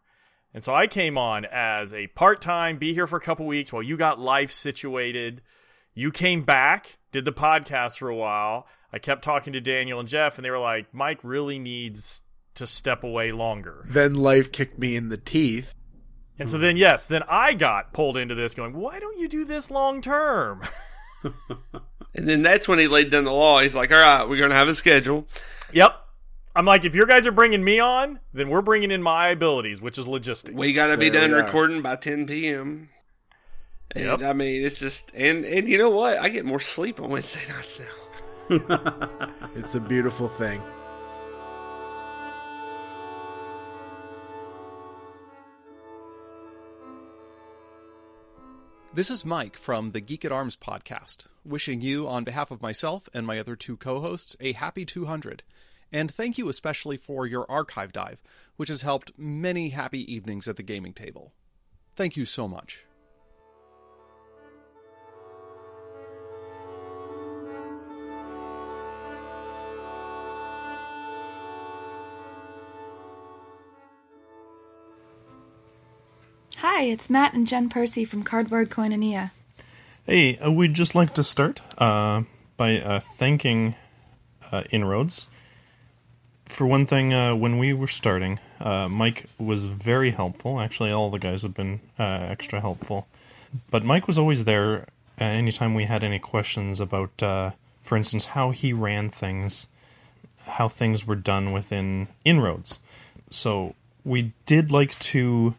[0.53, 3.83] And so I came on as a part-time, be here for a couple weeks while
[3.83, 5.41] you got life situated.
[5.93, 8.65] You came back, did the podcast for a while.
[8.93, 12.21] I kept talking to Daniel and Jeff and they were like, "Mike really needs
[12.57, 15.73] to step away longer." Then life kicked me in the teeth.
[16.39, 19.43] And so then, yes, then I got pulled into this going, why don't you do
[19.43, 20.61] this long term?
[22.17, 23.61] And then that's when he laid down the law.
[23.61, 25.27] He's like, all right, we're going to have a schedule.
[25.71, 25.93] yep.
[26.55, 29.83] I'm like, if your guys are bringing me on, then we're bringing in my abilities,
[29.83, 30.57] which is logistics.
[30.57, 32.89] We got to be done recording by 10 p.m.
[33.91, 34.21] And Yep.
[34.23, 36.17] I mean, it's just, and, and you know what?
[36.17, 37.79] I get more sleep on Wednesday nights
[38.49, 39.29] now.
[39.55, 40.59] It's a beautiful thing.
[48.97, 53.07] This is Mike from the Geek at Arms podcast, wishing you, on behalf of myself
[53.13, 55.43] and my other two co hosts, a happy 200.
[55.91, 58.23] And thank you especially for your archive dive,
[58.55, 61.31] which has helped many happy evenings at the gaming table.
[61.95, 62.86] Thank you so much.
[76.61, 79.29] Hi, it's Matt and Jen Percy from Cardboard Koinonia.
[80.07, 82.23] Hey, uh, we'd just like to start uh,
[82.57, 83.75] by uh, thanking
[84.51, 85.27] uh, Inroads.
[86.45, 90.59] For one thing, uh, when we were starting, uh, Mike was very helpful.
[90.59, 93.07] Actually, all the guys have been extra helpful.
[93.69, 94.87] But Mike was always there
[95.19, 99.67] anytime we had any questions about, for instance, how he ran things,
[100.47, 102.79] how things were done within Inroads.
[103.29, 105.53] So we did like to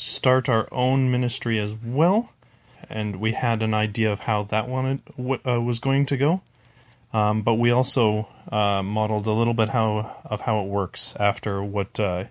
[0.00, 2.32] start our own ministry as well
[2.88, 5.02] and we had an idea of how that one
[5.46, 6.42] uh, was going to go.
[7.12, 11.62] Um, but we also uh, modeled a little bit how of how it works after
[11.62, 12.24] what uh,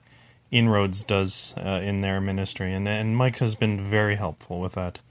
[0.52, 5.02] Inroads does uh, in their ministry, and and Mike has been very helpful with that.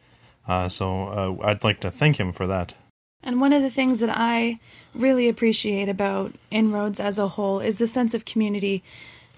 [0.46, 2.74] Uh, so uh, I'd like to thank him for that.
[3.22, 4.58] And one of the things that I
[4.94, 8.82] really appreciate about Inroads as a whole is the sense of community.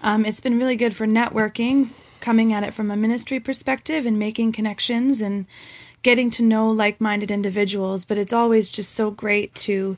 [0.01, 1.89] Um, it's been really good for networking,
[2.21, 5.45] coming at it from a ministry perspective and making connections and
[6.03, 9.97] getting to know like-minded individuals, but it's always just so great to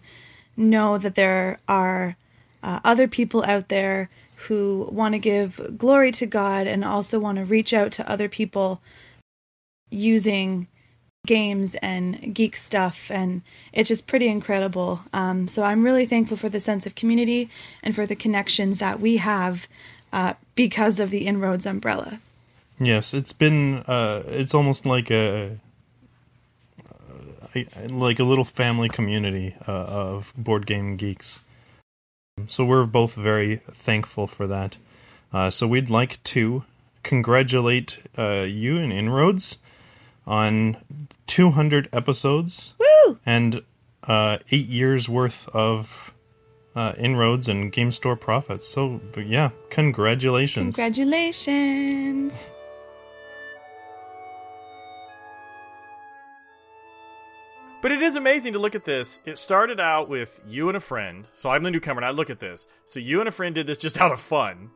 [0.57, 2.15] know that there are
[2.61, 4.09] uh, other people out there
[4.47, 8.27] who want to give glory to God and also want to reach out to other
[8.27, 8.81] people
[9.89, 10.67] using
[11.25, 14.99] games and geek stuff and it's just pretty incredible.
[15.13, 17.49] Um, so i'm really thankful for the sense of community
[17.81, 19.67] and for the connections that we have
[20.13, 22.19] uh, because of the inroads umbrella
[22.79, 23.77] Yes, it's been.
[23.87, 25.59] Uh, it's almost like a,
[27.89, 31.39] like a little family community uh, of board game geeks.
[32.47, 34.77] So we're both very thankful for that.
[35.31, 36.63] Uh, so we'd like to
[37.03, 39.59] congratulate uh, you and Inroads
[40.25, 40.77] on
[41.27, 43.19] 200 episodes Woo!
[43.25, 43.61] and
[44.07, 46.12] uh, eight years worth of
[46.75, 48.67] uh, inroads and game store prophets.
[48.67, 50.75] So yeah, congratulations.
[50.75, 52.49] congratulations
[57.81, 59.19] But it is amazing to look at this.
[59.25, 61.27] It started out with you and a friend.
[61.33, 62.65] So I'm the newcomer and I look at this.
[62.85, 64.69] So you and a friend did this just out of fun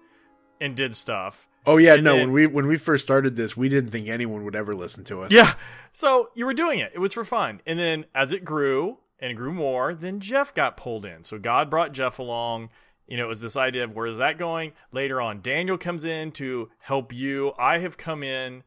[0.60, 1.48] and did stuff.
[1.66, 2.14] Oh yeah, And no.
[2.14, 5.04] then- when we when we first started this, we didn't think anyone would ever listen
[5.06, 5.32] to us.
[5.32, 5.54] Yeah.
[5.94, 6.92] So you were doing it.
[6.94, 7.62] It was for fun.
[7.66, 11.24] And then as it grew and grew more, then Jeff got pulled in.
[11.24, 12.70] So God brought Jeff along.
[13.08, 14.74] You know, it was this idea of where is that going?
[14.92, 17.54] Later on, Daniel comes in to help you.
[17.58, 18.64] I have come in.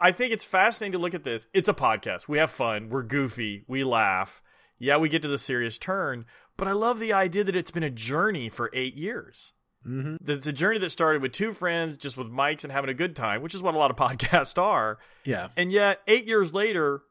[0.00, 1.46] I think it's fascinating to look at this.
[1.54, 2.28] It's a podcast.
[2.28, 2.90] We have fun.
[2.90, 3.64] We're goofy.
[3.66, 4.42] We laugh.
[4.78, 6.26] Yeah, we get to the serious turn.
[6.56, 9.52] But I love the idea that it's been a journey for eight years.
[9.86, 10.16] Mm-hmm.
[10.20, 12.94] That It's a journey that started with two friends, just with mics and having a
[12.94, 14.98] good time, which is what a lot of podcasts are.
[15.24, 15.48] Yeah.
[15.56, 17.02] And yet, eight years later,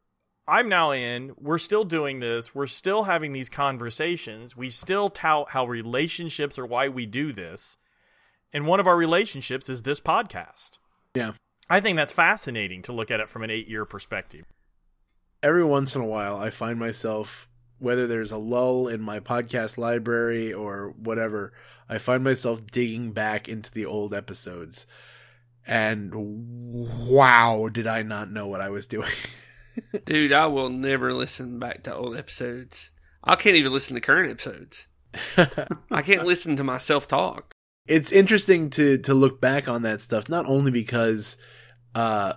[0.47, 1.33] I'm now in.
[1.39, 2.53] We're still doing this.
[2.53, 4.55] We're still having these conversations.
[4.55, 7.77] We still tout how relationships are why we do this.
[8.53, 10.77] And one of our relationships is this podcast.
[11.15, 11.33] Yeah.
[11.69, 14.45] I think that's fascinating to look at it from an eight year perspective.
[15.41, 19.77] Every once in a while, I find myself, whether there's a lull in my podcast
[19.77, 21.53] library or whatever,
[21.89, 24.85] I find myself digging back into the old episodes.
[25.67, 29.09] And wow, did I not know what I was doing?
[30.05, 32.91] Dude, I will never listen back to old episodes.
[33.23, 34.88] I can't even listen to current episodes.
[35.91, 37.53] I can't listen to myself talk.
[37.88, 41.38] it's interesting to to look back on that stuff not only because
[41.95, 42.34] uh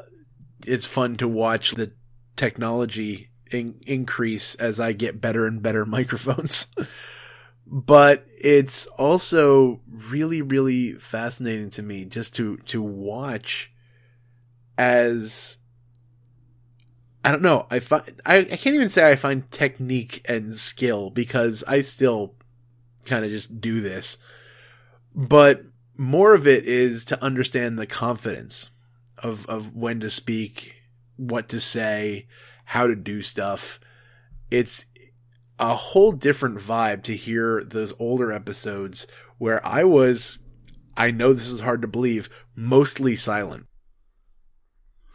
[0.67, 1.93] it's fun to watch the
[2.37, 6.69] technology in- increase as I get better and better microphones
[7.67, 13.73] but it's also really really fascinating to me just to to watch
[14.79, 15.58] as
[17.25, 21.11] I don't know I find I, I can't even say I find technique and skill
[21.11, 22.35] because I still
[23.07, 24.19] kind of just do this
[25.15, 25.63] but
[25.97, 28.71] more of it is to understand the confidence
[29.19, 30.83] of of when to speak,
[31.17, 32.27] what to say,
[32.65, 33.81] how to do stuff.
[34.51, 34.85] It's
[35.59, 39.07] a whole different vibe to hear those older episodes
[39.39, 40.39] where I was
[40.97, 43.67] I know this is hard to believe, mostly silent.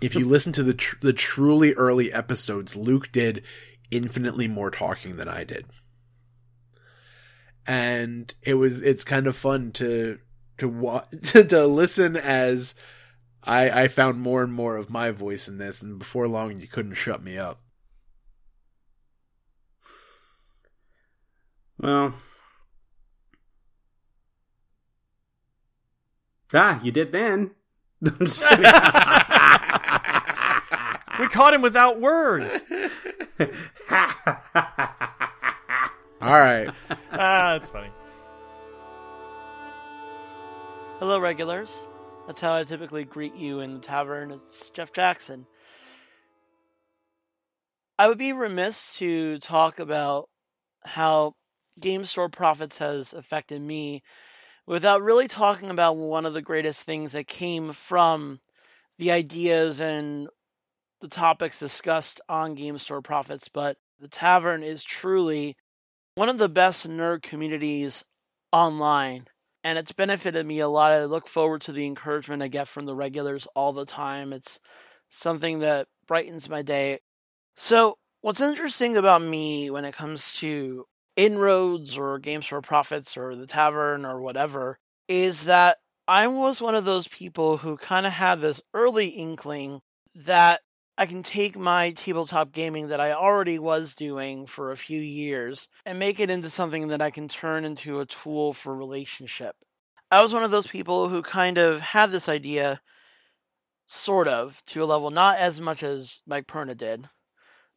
[0.01, 3.43] If you listen to the tr- the truly early episodes, Luke did
[3.89, 5.65] infinitely more talking than I did
[7.67, 10.19] and it was it's kind of fun to
[10.57, 12.75] to wa- to, to listen as
[13.43, 16.67] I I found more and more of my voice in this, and before long you
[16.67, 17.59] couldn't shut me up.
[21.77, 22.13] Well.
[26.55, 27.51] Ah, you did then.
[31.13, 31.19] I'm just kidding.
[31.19, 32.65] We caught him without words.
[36.21, 36.69] All right.
[37.11, 37.89] ah, that's funny.
[40.99, 41.77] Hello, regulars.
[42.27, 44.31] That's how I typically greet you in the tavern.
[44.31, 45.45] It's Jeff Jackson.
[47.99, 50.29] I would be remiss to talk about
[50.85, 51.33] how
[51.79, 54.01] game store prophets has affected me
[54.65, 58.39] without really talking about one of the greatest things that came from
[58.97, 60.27] the ideas and
[61.03, 63.49] the topics discussed on game store prophets.
[63.49, 65.57] But the tavern is truly
[66.15, 68.05] one of the best nerd communities
[68.53, 69.25] online
[69.65, 70.91] and it's benefited me a lot.
[70.91, 74.31] I look forward to the encouragement I get from the regulars all the time.
[74.31, 74.59] It's
[75.09, 76.99] something that brightens my day.
[77.55, 80.85] So, what's interesting about me when it comes to
[81.15, 84.77] inroads or game store prophets or the tavern or whatever
[85.07, 85.77] is that
[86.07, 89.81] I was one of those people who kind of had this early inkling
[90.15, 90.61] that
[90.95, 95.67] I can take my tabletop gaming that I already was doing for a few years
[95.85, 99.55] and make it into something that I can turn into a tool for relationship.
[100.11, 102.79] I was one of those people who kind of had this idea,
[103.87, 107.09] sort of, to a level, not as much as Mike Perna did,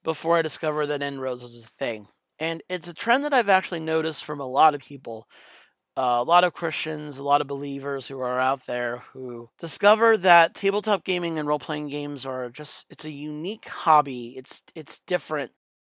[0.04, 2.08] before I discovered that inroads was a thing.
[2.38, 5.26] And it's a trend that I've actually noticed from a lot of people,
[5.96, 10.16] uh, a lot of Christians, a lot of believers who are out there who discover
[10.18, 14.34] that tabletop gaming and role playing games are just it's a unique hobby.
[14.36, 15.52] It's it's different.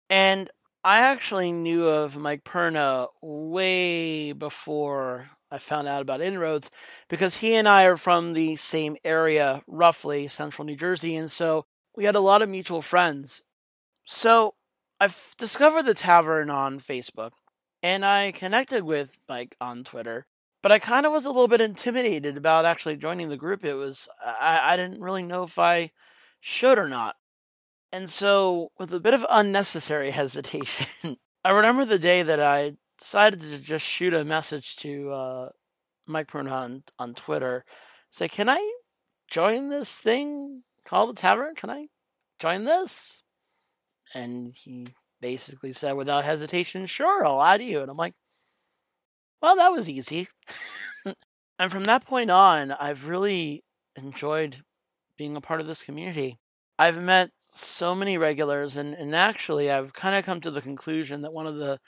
[0.09, 0.49] And
[0.83, 6.69] I actually knew of Mike Perna way before I found out about Inroads
[7.07, 11.65] because he and I are from the same area, roughly, central New Jersey, and so
[11.95, 13.43] we had a lot of mutual friends.
[14.03, 14.55] So
[14.99, 17.31] I've discovered the tavern on Facebook
[17.83, 20.25] and I connected with Mike on Twitter,
[20.61, 23.65] but I kind of was a little bit intimidated about actually joining the group.
[23.65, 25.91] It was, I, I didn't really know if I
[26.39, 27.17] should or not.
[27.91, 33.41] And so, with a bit of unnecessary hesitation, I remember the day that I decided
[33.41, 35.49] to just shoot a message to uh,
[36.07, 37.65] Mike Perna on, on Twitter,
[38.09, 38.73] say, "Can I
[39.29, 41.53] join this thing called the Tavern?
[41.53, 41.87] Can I
[42.39, 43.21] join this?"
[44.13, 44.87] And he
[45.23, 48.13] basically said, without hesitation, "Sure, I'll add you." And I'm like,
[49.41, 50.27] "Well, that was easy."
[51.59, 53.63] and from that point on, I've really
[53.95, 54.63] enjoyed
[55.17, 56.39] being a part of this community.
[56.77, 61.21] I've met so many regulars, and, and actually, I've kind of come to the conclusion
[61.21, 61.79] that one of the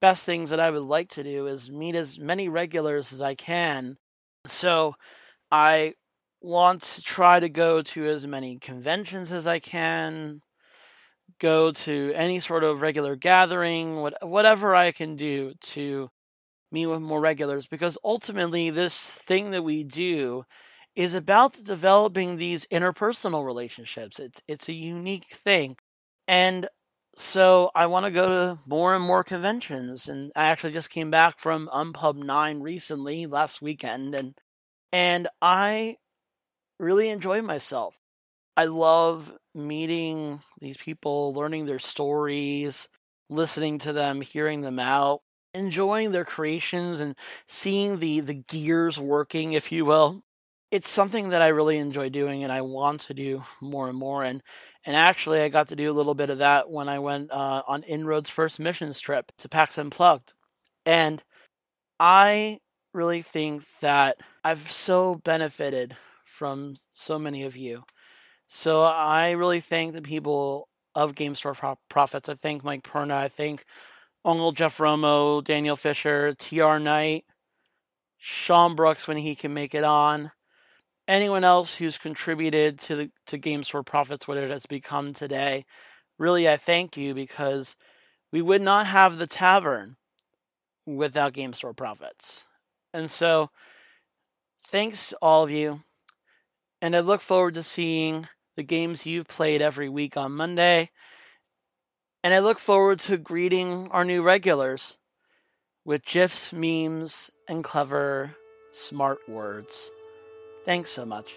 [0.00, 3.34] best things that I would like to do is meet as many regulars as I
[3.34, 3.96] can.
[4.46, 4.94] So
[5.50, 5.94] I
[6.42, 10.42] want to try to go to as many conventions as I can,
[11.40, 16.10] go to any sort of regular gathering, what, whatever I can do to
[16.70, 20.44] meet with more regulars, because ultimately, this thing that we do
[20.94, 24.18] is about developing these interpersonal relationships.
[24.18, 25.76] It's it's a unique thing.
[26.28, 26.68] And
[27.16, 31.10] so I want to go to more and more conventions and I actually just came
[31.10, 34.34] back from Unpub 9 recently last weekend and
[34.92, 35.96] and I
[36.78, 37.96] really enjoy myself.
[38.56, 42.88] I love meeting these people, learning their stories,
[43.28, 45.22] listening to them, hearing them out,
[45.54, 47.16] enjoying their creations and
[47.46, 50.22] seeing the the gears working if you will
[50.70, 54.22] it's something that I really enjoy doing and I want to do more and more.
[54.24, 54.42] And
[54.86, 57.62] and actually, I got to do a little bit of that when I went uh,
[57.68, 60.32] on Inroad's first missions trip to PAX Unplugged.
[60.86, 61.22] And
[61.98, 62.60] I
[62.94, 67.84] really think that I've so benefited from so many of you.
[68.52, 72.28] So I really thank the people of Game Store Pro- Prophets.
[72.28, 73.12] I thank Mike Perna.
[73.12, 73.64] I thank
[74.24, 77.24] Uncle Jeff Romo, Daniel Fisher, TR Knight,
[78.18, 80.32] Sean Brooks when he can make it on
[81.06, 85.64] anyone else who's contributed to the to Game Store Prophets, what it has become today,
[86.18, 87.76] really I thank you because
[88.32, 89.96] we would not have the tavern
[90.86, 92.46] without Game Store Prophets.
[92.92, 93.50] And so
[94.66, 95.84] thanks all of you.
[96.82, 100.90] And I look forward to seeing the games you've played every week on Monday.
[102.22, 104.98] And I look forward to greeting our new regulars
[105.84, 108.36] with GIFs, memes, and clever,
[108.70, 109.90] smart words.
[110.64, 111.34] Thanks so much.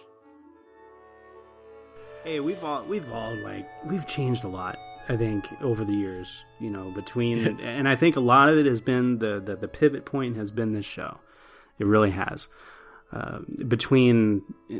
[2.23, 4.77] Hey, we've all we've all like we've changed a lot.
[5.09, 8.65] I think over the years, you know, between and I think a lot of it
[8.65, 11.19] has been the the, the pivot point has been this show.
[11.79, 12.49] It really has.
[13.13, 14.41] Uh, between
[14.73, 14.79] uh,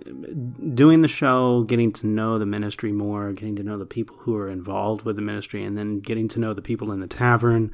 [0.73, 4.35] doing the show, getting to know the ministry more, getting to know the people who
[4.35, 7.71] are involved with the ministry, and then getting to know the people in the tavern,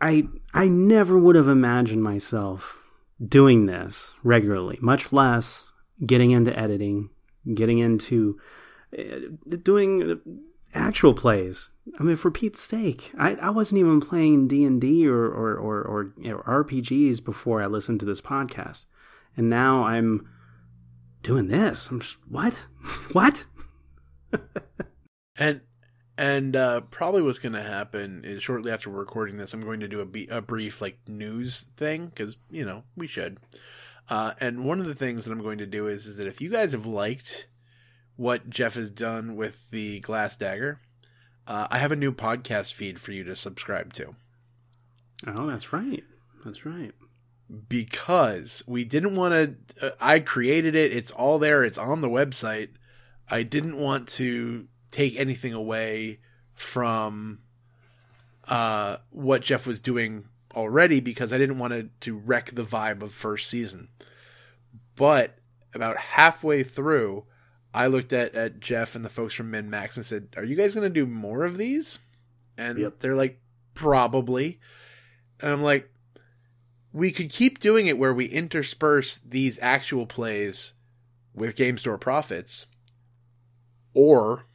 [0.00, 2.82] I I never would have imagined myself
[3.22, 5.66] doing this regularly, much less
[6.06, 7.10] getting into editing,
[7.52, 8.38] getting into
[8.98, 10.20] uh, doing
[10.72, 11.68] actual plays.
[11.98, 15.82] I mean, for Pete's sake, I, I wasn't even playing D and D or or,
[15.82, 18.86] or RPGs before I listened to this podcast,
[19.38, 20.28] and now I'm
[21.22, 21.88] doing this.
[21.90, 22.66] I'm just what,
[23.12, 23.44] what?
[25.38, 25.62] and
[26.18, 29.80] and uh, probably what's going to happen is shortly after we're recording this, I'm going
[29.80, 33.38] to do a, be- a brief like news thing because you know we should.
[34.10, 36.40] Uh, and one of the things that I'm going to do is is that if
[36.40, 37.46] you guys have liked
[38.16, 40.80] what Jeff has done with the Glass Dagger,
[41.46, 44.16] uh, I have a new podcast feed for you to subscribe to.
[45.26, 46.02] Oh, that's right.
[46.44, 46.92] That's right.
[47.68, 49.86] Because we didn't want to.
[49.86, 50.92] Uh, I created it.
[50.92, 51.64] It's all there.
[51.64, 52.70] It's on the website.
[53.30, 56.18] I didn't want to take anything away
[56.54, 57.40] from
[58.46, 63.02] uh, what Jeff was doing already because I didn't want to, to wreck the vibe
[63.02, 63.88] of first season.
[64.96, 65.38] But
[65.74, 67.24] about halfway through,
[67.72, 70.74] I looked at, at Jeff and the folks from MinMax and said, Are you guys
[70.74, 71.98] going to do more of these?
[72.56, 72.98] And yep.
[73.00, 73.40] they're like,
[73.74, 74.58] Probably.
[75.40, 75.88] And I'm like,
[76.92, 80.72] We could keep doing it where we intersperse these actual plays
[81.34, 82.66] with Game Store Prophets.
[83.94, 84.46] Or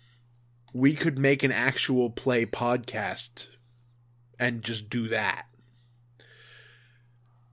[0.73, 3.47] we could make an actual play podcast
[4.39, 5.45] and just do that.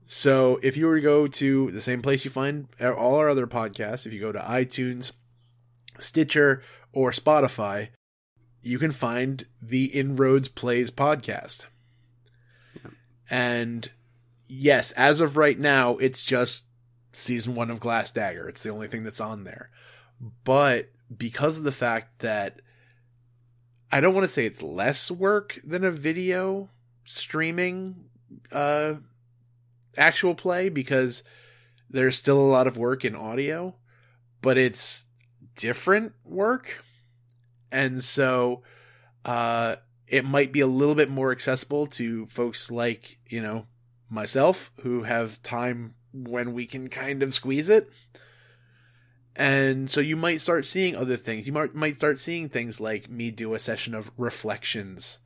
[0.03, 3.47] So if you were to go to the same place you find all our other
[3.47, 5.13] podcasts, if you go to iTunes,
[5.99, 7.89] Stitcher, or Spotify,
[8.61, 11.65] you can find the Inroads Plays podcast.
[13.29, 13.89] And
[14.51, 16.65] yes, as of right now, it's just
[17.13, 18.49] season one of Glass Dagger.
[18.49, 19.69] It's the only thing that's on there.
[20.43, 22.61] But because of the fact that
[23.91, 26.69] I don't want to say it's less work than a video
[27.03, 28.05] streaming
[28.51, 28.93] uh
[29.97, 31.23] actual play because
[31.89, 33.75] there's still a lot of work in audio,
[34.41, 35.05] but it's
[35.55, 36.83] different work.
[37.71, 38.63] And so
[39.25, 43.65] uh it might be a little bit more accessible to folks like, you know,
[44.11, 47.89] myself who have time when we can kind of squeeze it.
[49.35, 51.47] And so you might start seeing other things.
[51.47, 55.19] You might might start seeing things like me do a session of reflections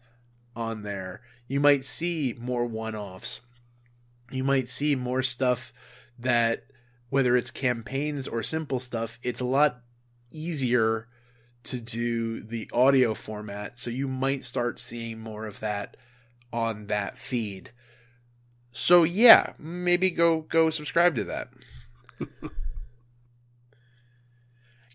[0.55, 1.21] on there.
[1.47, 3.41] You might see more one-offs.
[4.31, 5.73] You might see more stuff
[6.19, 6.65] that
[7.09, 9.81] whether it's campaigns or simple stuff, it's a lot
[10.31, 11.07] easier
[11.63, 13.79] to do the audio format.
[13.79, 15.97] So you might start seeing more of that
[16.53, 17.71] on that feed.
[18.75, 21.49] So yeah, maybe go go subscribe to that.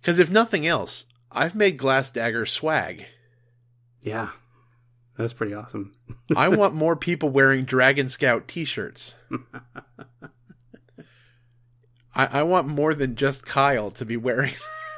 [0.02, 3.06] Cuz if nothing else, I've made Glass Dagger swag.
[4.02, 4.30] Yeah.
[5.16, 5.94] That's pretty awesome.
[6.36, 9.14] I want more people wearing Dragon Scout t-shirts.
[12.14, 14.52] I, I want more than just Kyle to be wearing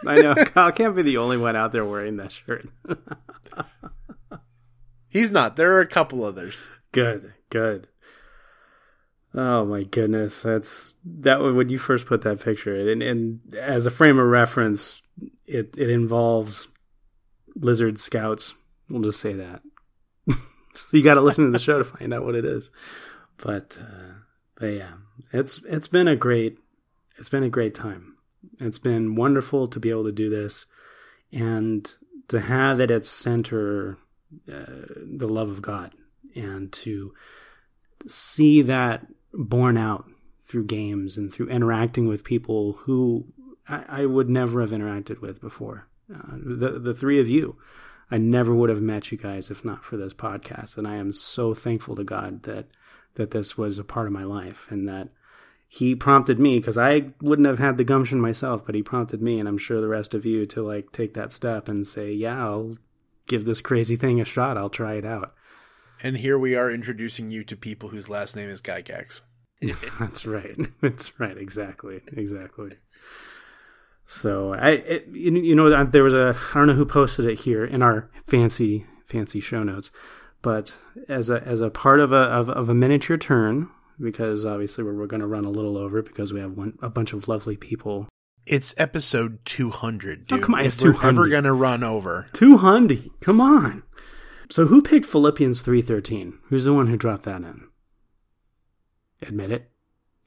[0.04, 2.68] I know Kyle can't be the only one out there wearing that shirt.
[5.08, 5.54] He's not.
[5.54, 6.68] There are a couple others.
[6.90, 7.86] Good, good.
[9.34, 13.90] Oh my goodness, that's that when you first put that picture, and, and as a
[13.90, 15.00] frame of reference,
[15.46, 16.68] it it involves
[17.54, 18.54] lizard scouts.
[18.90, 19.62] We'll just say that.
[20.74, 22.70] so you got to listen to the show to find out what it is.
[23.38, 24.12] But uh,
[24.54, 24.92] but yeah,
[25.32, 26.58] it's it's been a great
[27.16, 28.16] it's been a great time.
[28.60, 30.66] It's been wonderful to be able to do this
[31.32, 31.90] and
[32.28, 33.96] to have at its center
[34.52, 34.64] uh,
[34.96, 35.94] the love of God
[36.34, 37.14] and to
[38.06, 40.06] see that borne out
[40.42, 43.26] through games and through interacting with people who
[43.68, 45.88] I, I would never have interacted with before.
[46.12, 47.56] Uh, the the three of you,
[48.10, 51.12] I never would have met you guys if not for this podcast, and I am
[51.12, 52.66] so thankful to God that
[53.14, 55.08] that this was a part of my life and that
[55.68, 59.38] he prompted me because I wouldn't have had the gumption myself, but he prompted me,
[59.38, 62.44] and I'm sure the rest of you to like take that step and say, "Yeah,
[62.44, 62.76] I'll
[63.26, 64.58] give this crazy thing a shot.
[64.58, 65.34] I'll try it out."
[66.02, 69.22] And here we are introducing you to people whose last name is Gygax.
[70.00, 70.56] That's right.
[70.80, 71.38] That's right.
[71.38, 72.00] Exactly.
[72.12, 72.72] Exactly.
[74.06, 77.40] So I, it, you know, uh, there was a I don't know who posted it
[77.40, 79.92] here in our fancy fancy show notes,
[80.42, 80.76] but
[81.08, 83.70] as a as a part of a of, of a miniature turn
[84.00, 86.90] because obviously we're, we're going to run a little over because we have one, a
[86.90, 88.08] bunch of lovely people.
[88.44, 90.38] It's episode 200, dude.
[90.40, 91.08] Oh, come on, if it's we're 200.
[91.08, 92.26] ever going to run over.
[92.32, 93.20] 200.
[93.20, 93.84] Come on.
[94.52, 96.38] So who picked Philippians 3:13?
[96.50, 97.68] Who's the one who dropped that in?
[99.22, 99.70] Admit it.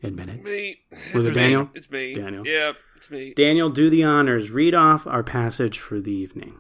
[0.02, 0.44] Admit it.
[0.44, 0.80] Me.
[1.14, 1.44] Was It's it me.
[1.44, 1.70] Daniel?
[1.76, 2.14] It's me.
[2.16, 2.48] Daniel.
[2.48, 3.36] Yeah, it's me.
[3.36, 4.50] Daniel, do the honors.
[4.50, 6.60] Read off our passage for the evening.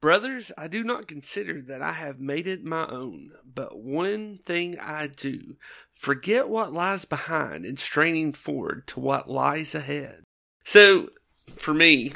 [0.00, 4.78] Brothers, I do not consider that I have made it my own, but one thing
[4.78, 5.56] I do
[5.92, 10.22] forget what lies behind and straining forward to what lies ahead.
[10.64, 11.08] So,
[11.56, 12.12] for me,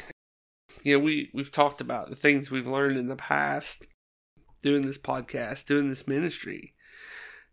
[0.83, 3.85] you know, we, we've talked about the things we've learned in the past
[4.65, 6.73] doing this podcast, doing this ministry.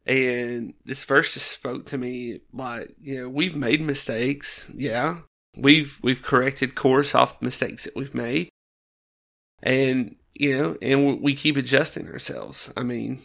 [0.07, 4.71] And this verse just spoke to me like, you know, we've made mistakes.
[4.75, 5.19] Yeah.
[5.55, 8.49] We've, we've corrected course off mistakes that we've made.
[9.63, 12.73] And, you know, and we keep adjusting ourselves.
[12.77, 13.21] I mean,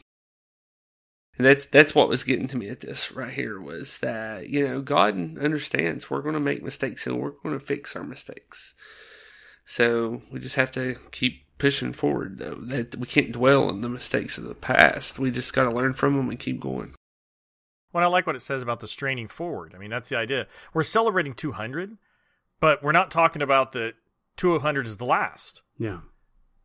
[1.39, 4.81] that's, that's what was getting to me at this right here was that, you know,
[4.81, 8.75] God understands we're going to make mistakes and we're going to fix our mistakes.
[9.65, 12.55] So we just have to keep pushing forward though.
[12.55, 15.19] That we can't dwell on the mistakes of the past.
[15.19, 16.93] We just got to learn from them and keep going.
[17.93, 19.73] Well, I like what it says about the straining forward.
[19.73, 20.47] I mean, that's the idea.
[20.73, 21.97] We're celebrating 200,
[22.59, 23.93] but we're not talking about the
[24.35, 25.63] 200 is the last.
[25.77, 25.99] Yeah.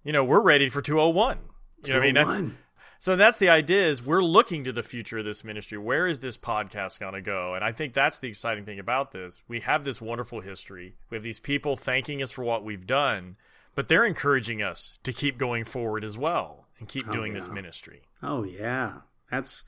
[0.04, 1.38] You know, we're ready for 201.
[1.84, 2.14] You know what I mean?
[2.14, 2.58] That's, 201.
[2.98, 5.78] so that's the idea is we're looking to the future of this ministry.
[5.78, 7.54] Where is this podcast going to go?
[7.54, 9.42] And I think that's the exciting thing about this.
[9.48, 10.96] We have this wonderful history.
[11.08, 13.36] We have these people thanking us for what we've done,
[13.74, 17.48] but they're encouraging us to keep going forward as well and keep Oh, doing this
[17.48, 18.02] ministry.
[18.22, 18.98] Oh yeah.
[19.30, 19.64] That's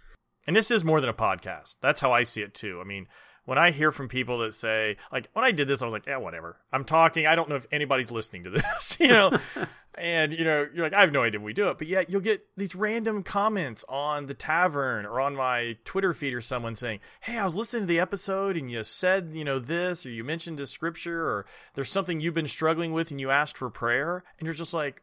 [0.46, 1.76] And this is more than a podcast.
[1.80, 2.80] That's how I see it too.
[2.80, 3.06] I mean,
[3.44, 6.06] when I hear from people that say, like, when I did this, I was like,
[6.06, 6.56] yeah, whatever.
[6.72, 7.26] I'm talking.
[7.26, 9.38] I don't know if anybody's listening to this, you know?
[9.94, 11.78] and, you know, you're like, I have no idea if we do it.
[11.78, 16.34] But yet you'll get these random comments on the tavern or on my Twitter feed
[16.34, 19.58] or someone saying, hey, I was listening to the episode and you said, you know,
[19.58, 23.30] this or you mentioned a scripture or there's something you've been struggling with and you
[23.30, 24.24] asked for prayer.
[24.38, 25.02] And you're just like,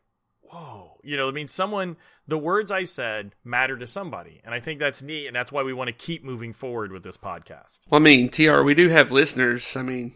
[0.51, 1.97] whoa, you know, I mean, someone,
[2.27, 4.41] the words I said matter to somebody.
[4.43, 5.27] And I think that's neat.
[5.27, 7.81] And that's why we want to keep moving forward with this podcast.
[7.89, 9.75] Well, I mean, TR, we do have listeners.
[9.75, 10.13] I mean,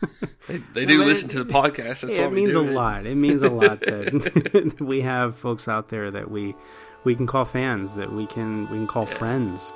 [0.48, 2.00] they, they do Well, listen it- to the podcast.
[2.00, 2.72] That's it means do a it.
[2.72, 3.06] lot.
[3.06, 6.54] It means a lot that we have folks out there that we
[7.04, 9.72] we can call fans, that we can we can call friends.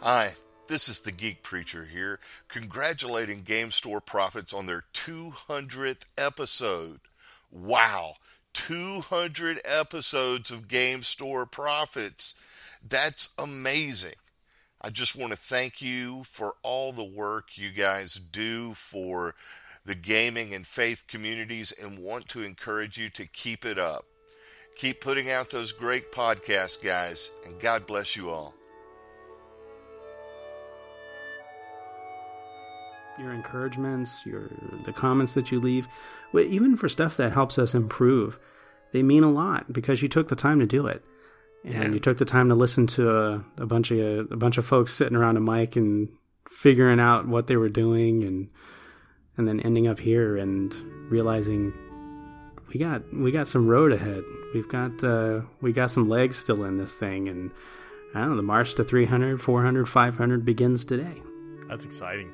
[0.00, 0.32] Hi,
[0.70, 7.00] this is the Geek Preacher here, congratulating Game Store Prophets on their 200th episode.
[7.50, 8.14] Wow,
[8.54, 12.36] 200 episodes of Game Store Prophets.
[12.88, 14.14] That's amazing.
[14.80, 19.34] I just want to thank you for all the work you guys do for
[19.84, 24.04] the gaming and faith communities and want to encourage you to keep it up.
[24.76, 28.54] Keep putting out those great podcasts, guys, and God bless you all.
[33.20, 34.48] Your encouragements, your
[34.84, 35.86] the comments that you leave,
[36.34, 38.38] even for stuff that helps us improve,
[38.92, 41.04] they mean a lot because you took the time to do it,
[41.64, 41.88] and Yeah.
[41.90, 44.92] you took the time to listen to a, a bunch of a bunch of folks
[44.94, 46.08] sitting around a mic and
[46.48, 48.48] figuring out what they were doing, and
[49.36, 50.74] and then ending up here and
[51.10, 51.72] realizing
[52.72, 54.22] we got we got some road ahead.
[54.54, 57.50] We've got uh, we got some legs still in this thing, and
[58.14, 58.36] I don't know.
[58.36, 61.22] The march to 300, 400, 500 begins today.
[61.68, 62.32] That's exciting.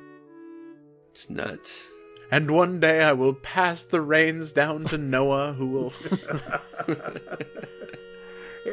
[1.17, 1.89] It's nuts.
[2.29, 5.91] And one day I will pass the reins down to Noah, who will.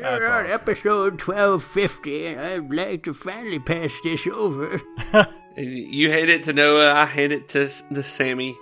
[0.05, 2.37] All right, episode 1250.
[2.37, 4.79] I'd like to finally pass this over.
[5.57, 8.57] You hand it to Noah, I hand it to, to Sammy.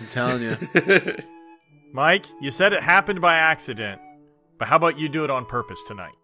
[0.00, 0.56] I'm telling you.
[1.92, 4.00] Mike, you said it happened by accident,
[4.58, 6.14] but how about you do it on purpose tonight?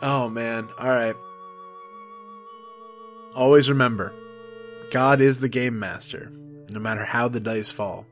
[0.00, 0.68] Oh man.
[0.78, 1.16] All right.
[3.34, 4.14] Always remember,
[4.90, 6.32] God is the game master.
[6.70, 8.06] No matter how the dice fall,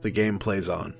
[0.00, 0.94] the game plays on.